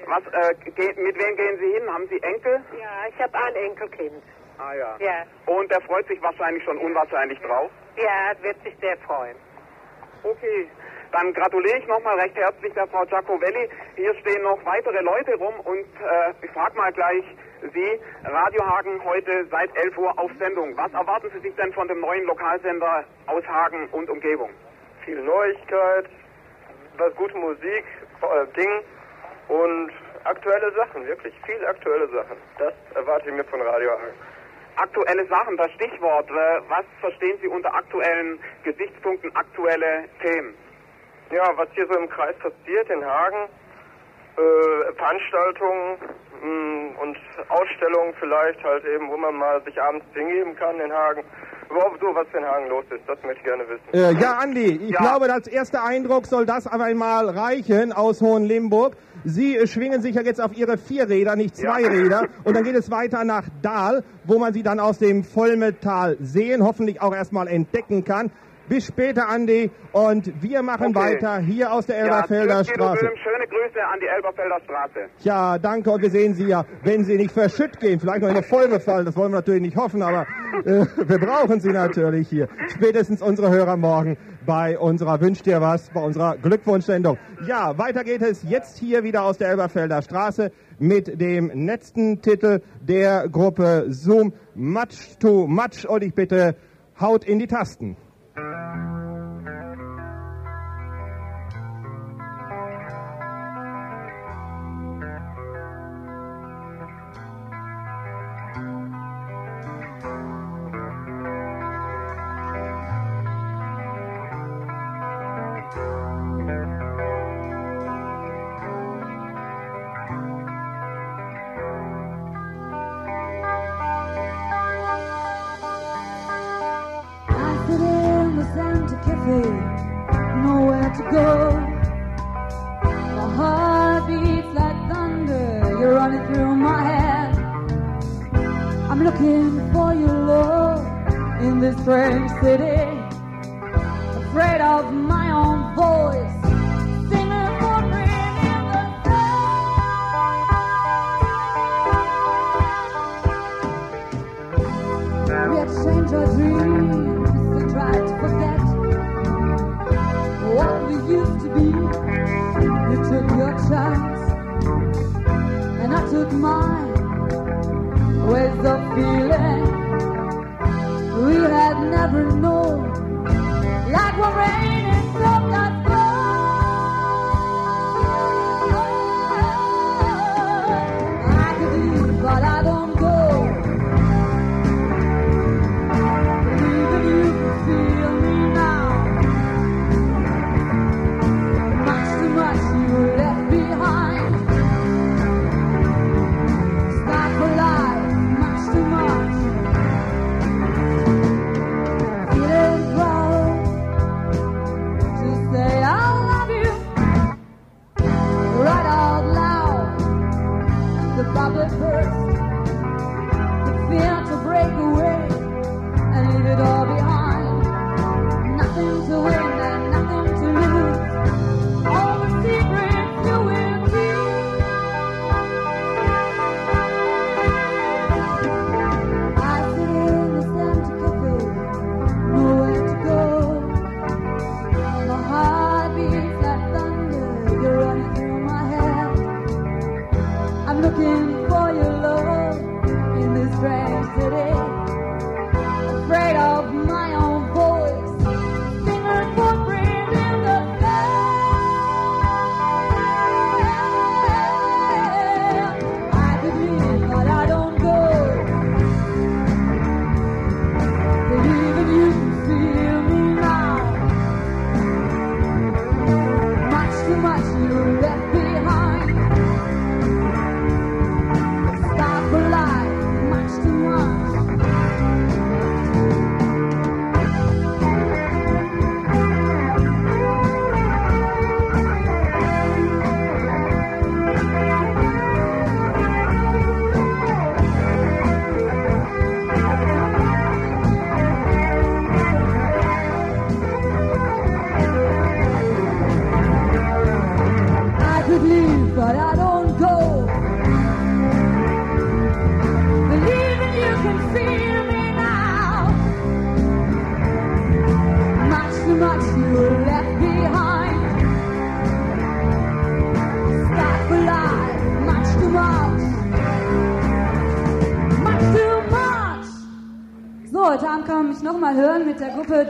[0.07, 1.93] Was, äh, ge mit wem gehen Sie hin?
[1.93, 2.61] Haben Sie Enkel?
[2.81, 4.23] Ja, ich habe ein Enkelkind.
[4.59, 4.97] Ah ja.
[5.01, 7.71] Ja, Und der freut sich wahrscheinlich schon unwahrscheinlich drauf.
[7.97, 9.37] ja, wird sich sehr freuen.
[10.23, 10.69] Okay,
[11.13, 13.69] dann gratuliere ich nochmal recht herzlich der Frau Giacovelli.
[13.97, 17.25] Hier stehen noch weitere Leute rum und äh, ich frage mal gleich
[17.75, 20.77] Sie, Radio Hagen heute seit 11 Uhr auf Sendung.
[20.77, 24.51] Was erwarten Sie sich denn von dem neuen Lokalsender aus Hagen und Umgebung?
[25.05, 26.07] viel Neuigkeit,
[26.99, 27.85] was gute Musik,
[28.23, 28.71] äh, Ding
[29.49, 29.91] und
[30.25, 32.37] aktuelle Sachen, wirklich viel aktuelle Sachen.
[32.59, 34.15] Das erwarte ich mir von Radio Hagen.
[34.77, 36.29] Aktuelle Sachen, das Stichwort.
[36.31, 40.55] Äh, was verstehen Sie unter aktuellen Gesichtspunkten, aktuelle Themen?
[41.31, 43.49] Ja, was hier so im Kreis passiert in Hagen,
[44.37, 45.99] äh, Veranstaltungen
[46.43, 47.19] mh, und
[47.49, 51.25] Ausstellungen vielleicht halt eben, wo man mal sich abends hingeben kann in Hagen.
[51.71, 53.83] Überhaupt so, was in Hagen los ist, das möchte ich gerne wissen.
[53.93, 58.97] Äh, ja, Andi, ich glaube, als erster Eindruck soll das aber einmal reichen aus Hohenlimburg.
[59.25, 62.29] Sie äh, schwingen sich ja jetzt auf Ihre vier Räder, nicht zwei Räder.
[62.45, 66.63] Und dann geht es weiter nach Dahl, wo man Sie dann aus dem Vollmetall sehen,
[66.63, 68.31] hoffentlich auch erstmal entdecken kann.
[68.69, 69.71] Bis später, Andi.
[69.93, 71.15] Und wir machen Okay.
[71.15, 73.07] weiter hier aus der Elberfelder ja, Straße.
[73.07, 75.01] Böhm, schöne Grüße an die Elberfelder Straße.
[75.21, 75.91] Ja, danke.
[75.91, 78.81] Und wir sehen Sie ja, wenn Sie nicht verschütt gehen, vielleicht noch in eine Folge
[78.81, 80.27] fallen, das wollen wir natürlich nicht hoffen, aber
[80.65, 82.49] äh, wir brauchen Sie natürlich hier.
[82.69, 87.19] Spätestens unsere Hörer morgen bei unserer Wünsch dir was, bei unserer Glückwunschsendung.
[87.47, 92.61] Ja, weiter geht es jetzt hier wieder aus der Elberfelder Straße mit dem letzten Titel
[92.81, 96.57] der Gruppe Zoom Much to Much und ich bitte
[97.01, 97.97] haut in die Tasten.
[98.37, 99.06] Thank you.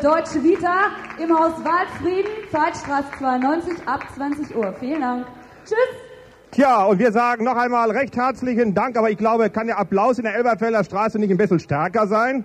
[0.07, 4.73] Deutsche Vita im Haus Waldfrieden, Zeitstraße 92 ab 20 Uhr.
[4.79, 5.27] Vielen Dank.
[5.65, 5.77] Tschüss.
[6.53, 10.19] Tja, und wir sagen noch einmal recht herzlichen Dank, aber ich glaube, kann der Applaus
[10.19, 12.45] in der Elberfelder Straße nicht ein bisschen stärker sein?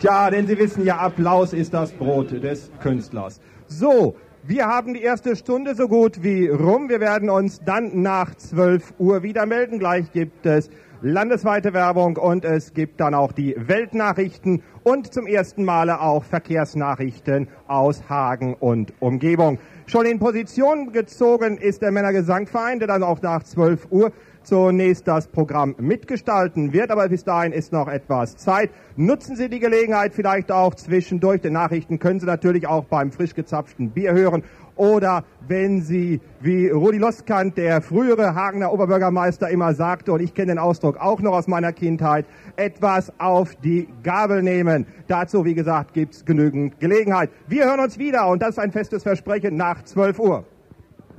[0.00, 3.40] Tja, denn Sie wissen ja, Applaus ist das Brot des Künstlers.
[3.68, 6.88] So, wir haben die erste Stunde so gut wie rum.
[6.88, 9.78] Wir werden uns dann nach 12 Uhr wieder melden.
[9.78, 10.70] Gleich gibt es
[11.02, 17.48] landesweite Werbung und es gibt dann auch die Weltnachrichten und zum ersten Male auch Verkehrsnachrichten
[17.66, 19.58] aus Hagen und Umgebung.
[19.86, 24.12] Schon in Position gezogen ist der Männergesangverein, der dann auch nach 12 Uhr
[24.44, 28.70] zunächst das Programm mitgestalten wird, aber bis dahin ist noch etwas Zeit.
[28.96, 31.40] Nutzen Sie die Gelegenheit vielleicht auch zwischendurch.
[31.40, 34.42] Die Nachrichten können Sie natürlich auch beim frisch gezapften Bier hören
[34.76, 40.52] oder wenn Sie, wie Rudi Loskant, der frühere Hagener Oberbürgermeister, immer sagte, und ich kenne
[40.52, 44.86] den Ausdruck auch noch aus meiner Kindheit, etwas auf die Gabel nehmen.
[45.08, 47.30] Dazu, wie gesagt, gibt's genügend Gelegenheit.
[47.48, 50.44] Wir hören uns wieder und das ist ein festes Versprechen nach 12 Uhr.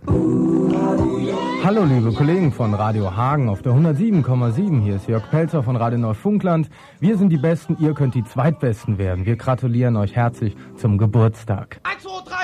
[0.08, 4.82] Hallo liebe Kollegen von Radio Hagen auf der 107,7.
[4.82, 6.70] Hier ist Jörg Pelzer von Radio Neufundland.
[7.00, 9.26] Wir sind die Besten, ihr könnt die Zweitbesten werden.
[9.26, 11.80] Wir gratulieren euch herzlich zum Geburtstag.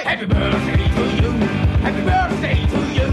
[0.06, 1.32] Happy birthday to you.
[1.84, 3.12] Happy birthday to you.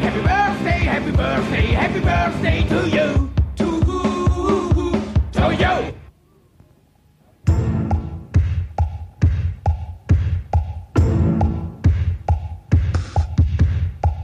[0.00, 3.28] Happy birthday, happy birthday, happy birthday to you.
[3.56, 3.80] To,
[5.32, 5.97] to you.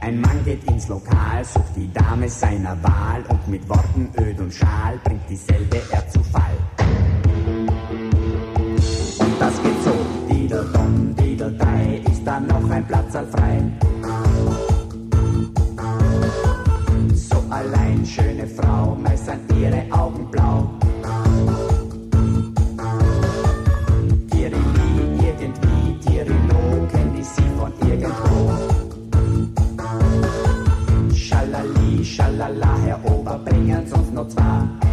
[0.05, 4.53] Ein Mann geht ins Lokal, sucht die Dame seiner Wahl und mit Worten öd und
[4.53, 6.55] schal bringt dieselbe er zu Fall.
[9.17, 9.95] Und das geht so,
[10.29, 13.63] Didel-Dom, Didel-Dei, ist da noch ein Platz frei?
[17.15, 20.69] So allein, schöne Frau, meist sind ihre Augen blau.
[24.29, 28.74] Tirili, irgendwie, Tirilo, kenn ich sie von irgendwo.
[32.15, 34.84] Schalala, Herr Ober, bringen uns noch zwei.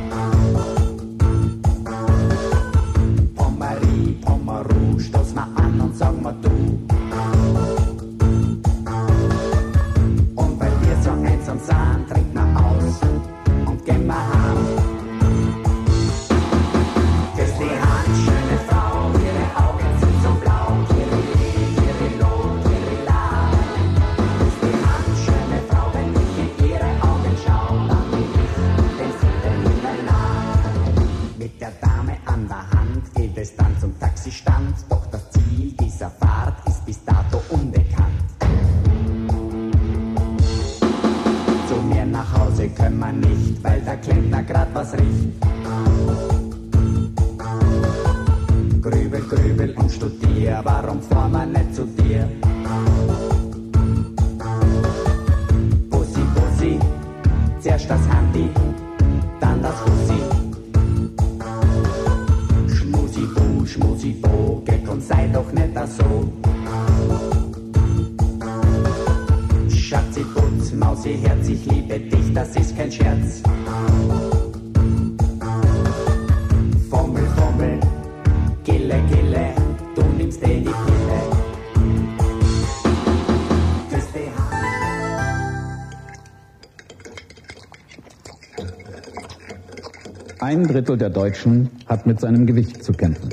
[90.53, 93.31] Ein Drittel der Deutschen hat mit seinem Gewicht zu kämpfen.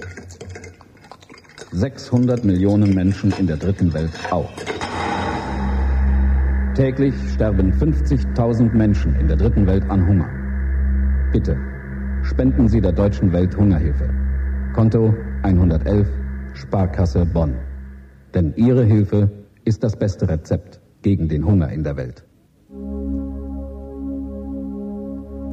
[1.74, 4.50] 600 Millionen Menschen in der dritten Welt auch.
[6.76, 10.30] Täglich sterben 50.000 Menschen in der dritten Welt an Hunger.
[11.34, 11.58] Bitte,
[12.24, 14.10] spenden Sie der Deutschen Welthungerhilfe.
[14.74, 15.14] Konto
[15.44, 16.08] 111,
[16.54, 17.54] Sparkasse Bonn.
[18.34, 19.30] Denn Ihre Hilfe
[19.66, 22.24] ist das beste Rezept gegen den Hunger in der Welt.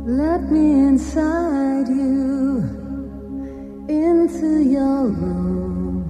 [0.06, 2.62] Let me inside you,
[3.88, 6.04] into your room.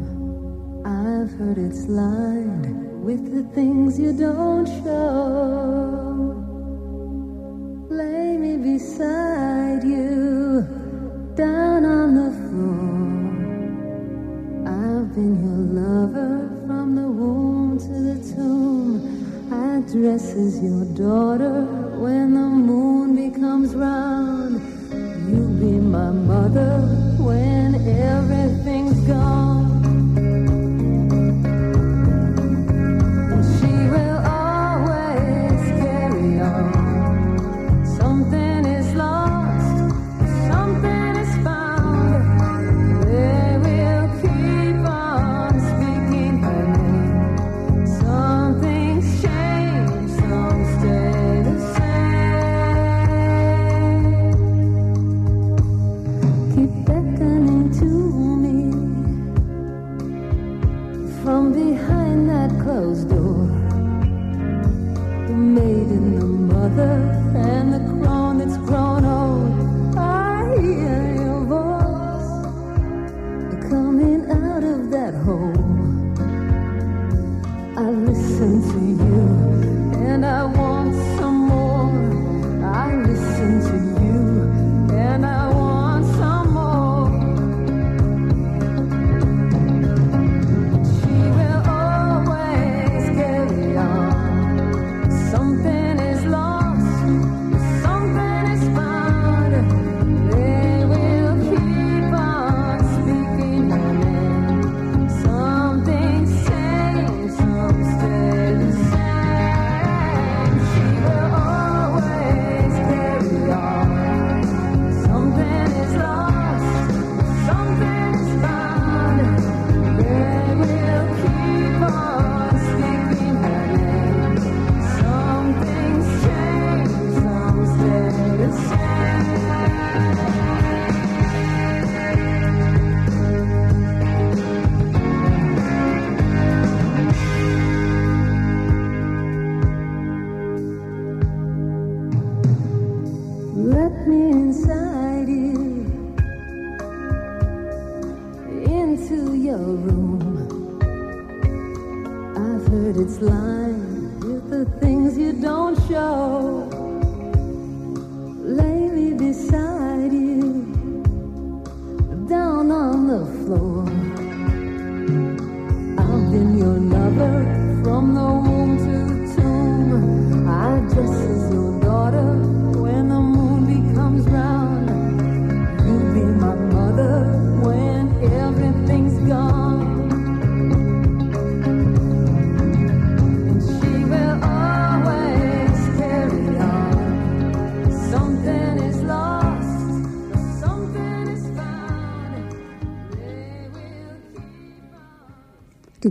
[0.85, 6.37] I've heard it's lined with the things you don't show.
[7.89, 10.69] Lay me beside you,
[11.35, 13.33] down on the floor.
[14.77, 19.01] I've been your lover from the womb to the tomb.
[19.51, 24.61] I dress as your daughter when the moon becomes round.
[25.31, 26.81] You'll be my mother
[27.19, 29.46] when everything's gone.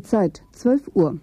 [0.06, 1.18] Zeit 12 Uhr.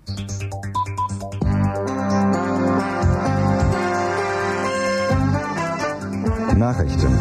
[6.56, 7.18] Nachrichten.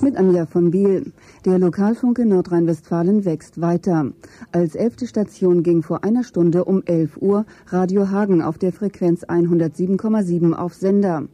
[0.00, 1.12] Mit Anja von Biel.
[1.44, 4.12] Der Lokalfunk in Nordrhein-Westfalen wächst weiter.
[4.50, 9.24] Als elfte Station ging vor einer Stunde um 11 Uhr Radio Hagen auf der Frequenz
[9.24, 11.24] 107,7 auf Sender.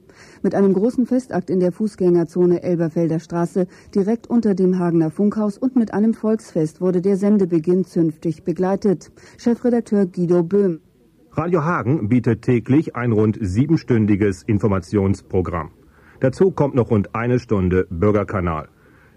[0.43, 5.77] Mit einem großen Festakt in der Fußgängerzone Elberfelder Straße direkt unter dem Hagener Funkhaus und
[5.77, 9.13] mit einem Volksfest wurde der Sendebeginn zünftig begleitet.
[9.39, 10.81] Chefredakteur Guido Böhm.
[11.31, 15.71] Radio Hagen bietet täglich ein rund siebenstündiges Informationsprogramm.
[16.19, 18.69] Dazu kommt noch rund eine Stunde Bürgerkanal.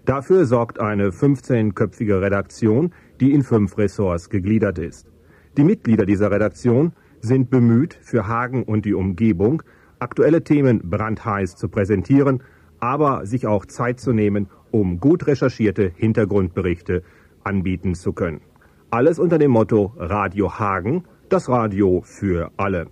[0.08, 5.06] Dafür sorgt eine 15-köpfige Redaktion, die in fünf Ressorts gegliedert ist.
[5.56, 9.62] Die Mitglieder dieser Redaktion sind bemüht, für Hagen und die Umgebung
[9.98, 12.42] aktuelle Themen brandheiß zu präsentieren,
[12.78, 17.02] aber sich auch Zeit zu nehmen, um gut recherchierte Hintergrundberichte
[17.42, 18.40] anbieten zu können.
[18.90, 22.86] Alles unter dem Motto Radio Hagen, das Radio für alle.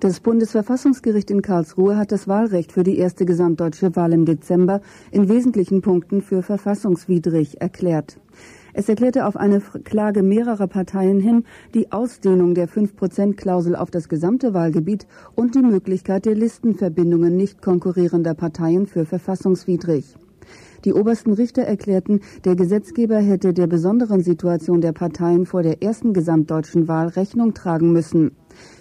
[0.00, 4.80] Das Bundesverfassungsgericht in Karlsruhe hat das Wahlrecht für die erste gesamtdeutsche Wahl im Dezember
[5.12, 8.18] in wesentlichen Punkten für verfassungswidrig erklärt.
[8.74, 11.44] Es erklärte auf eine Klage mehrerer Parteien hin
[11.74, 18.34] die Ausdehnung der 5-Prozent-Klausel auf das gesamte Wahlgebiet und die Möglichkeit der Listenverbindungen nicht konkurrierender
[18.34, 20.16] Parteien für verfassungswidrig.
[20.84, 26.12] Die obersten Richter erklärten, der Gesetzgeber hätte der besonderen Situation der Parteien vor der ersten
[26.12, 28.32] gesamtdeutschen Wahl Rechnung tragen müssen.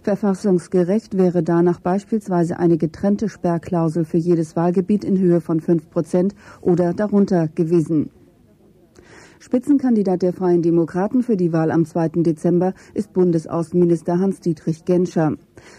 [0.01, 6.33] Verfassungsgerecht wäre danach beispielsweise eine getrennte Sperrklausel für jedes Wahlgebiet in Höhe von 5 Prozent
[6.61, 8.09] oder darunter gewesen.
[9.41, 12.09] Spitzenkandidat der Freien Demokraten für die Wahl am 2.
[12.21, 15.33] Dezember ist Bundesaußenminister Hans-Dietrich Genscher.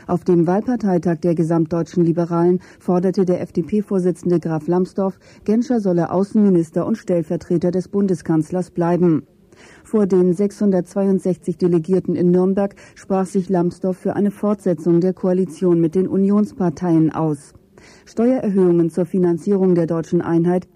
[0.08, 6.98] Auf dem Wahlparteitag der gesamtdeutschen Liberalen forderte der FDP-Vorsitzende Graf Lambsdorff, Genscher solle Außenminister und
[6.98, 9.28] Stellvertreter des Bundeskanzlers bleiben.
[9.84, 15.94] Vor den 662 Delegierten in Nürnberg sprach sich Lambsdorff für eine Fortsetzung der Koalition mit
[15.94, 17.54] den Unionsparteien aus.
[18.06, 20.66] Steuererhöhungen zur Finanzierung der deutschen Einheit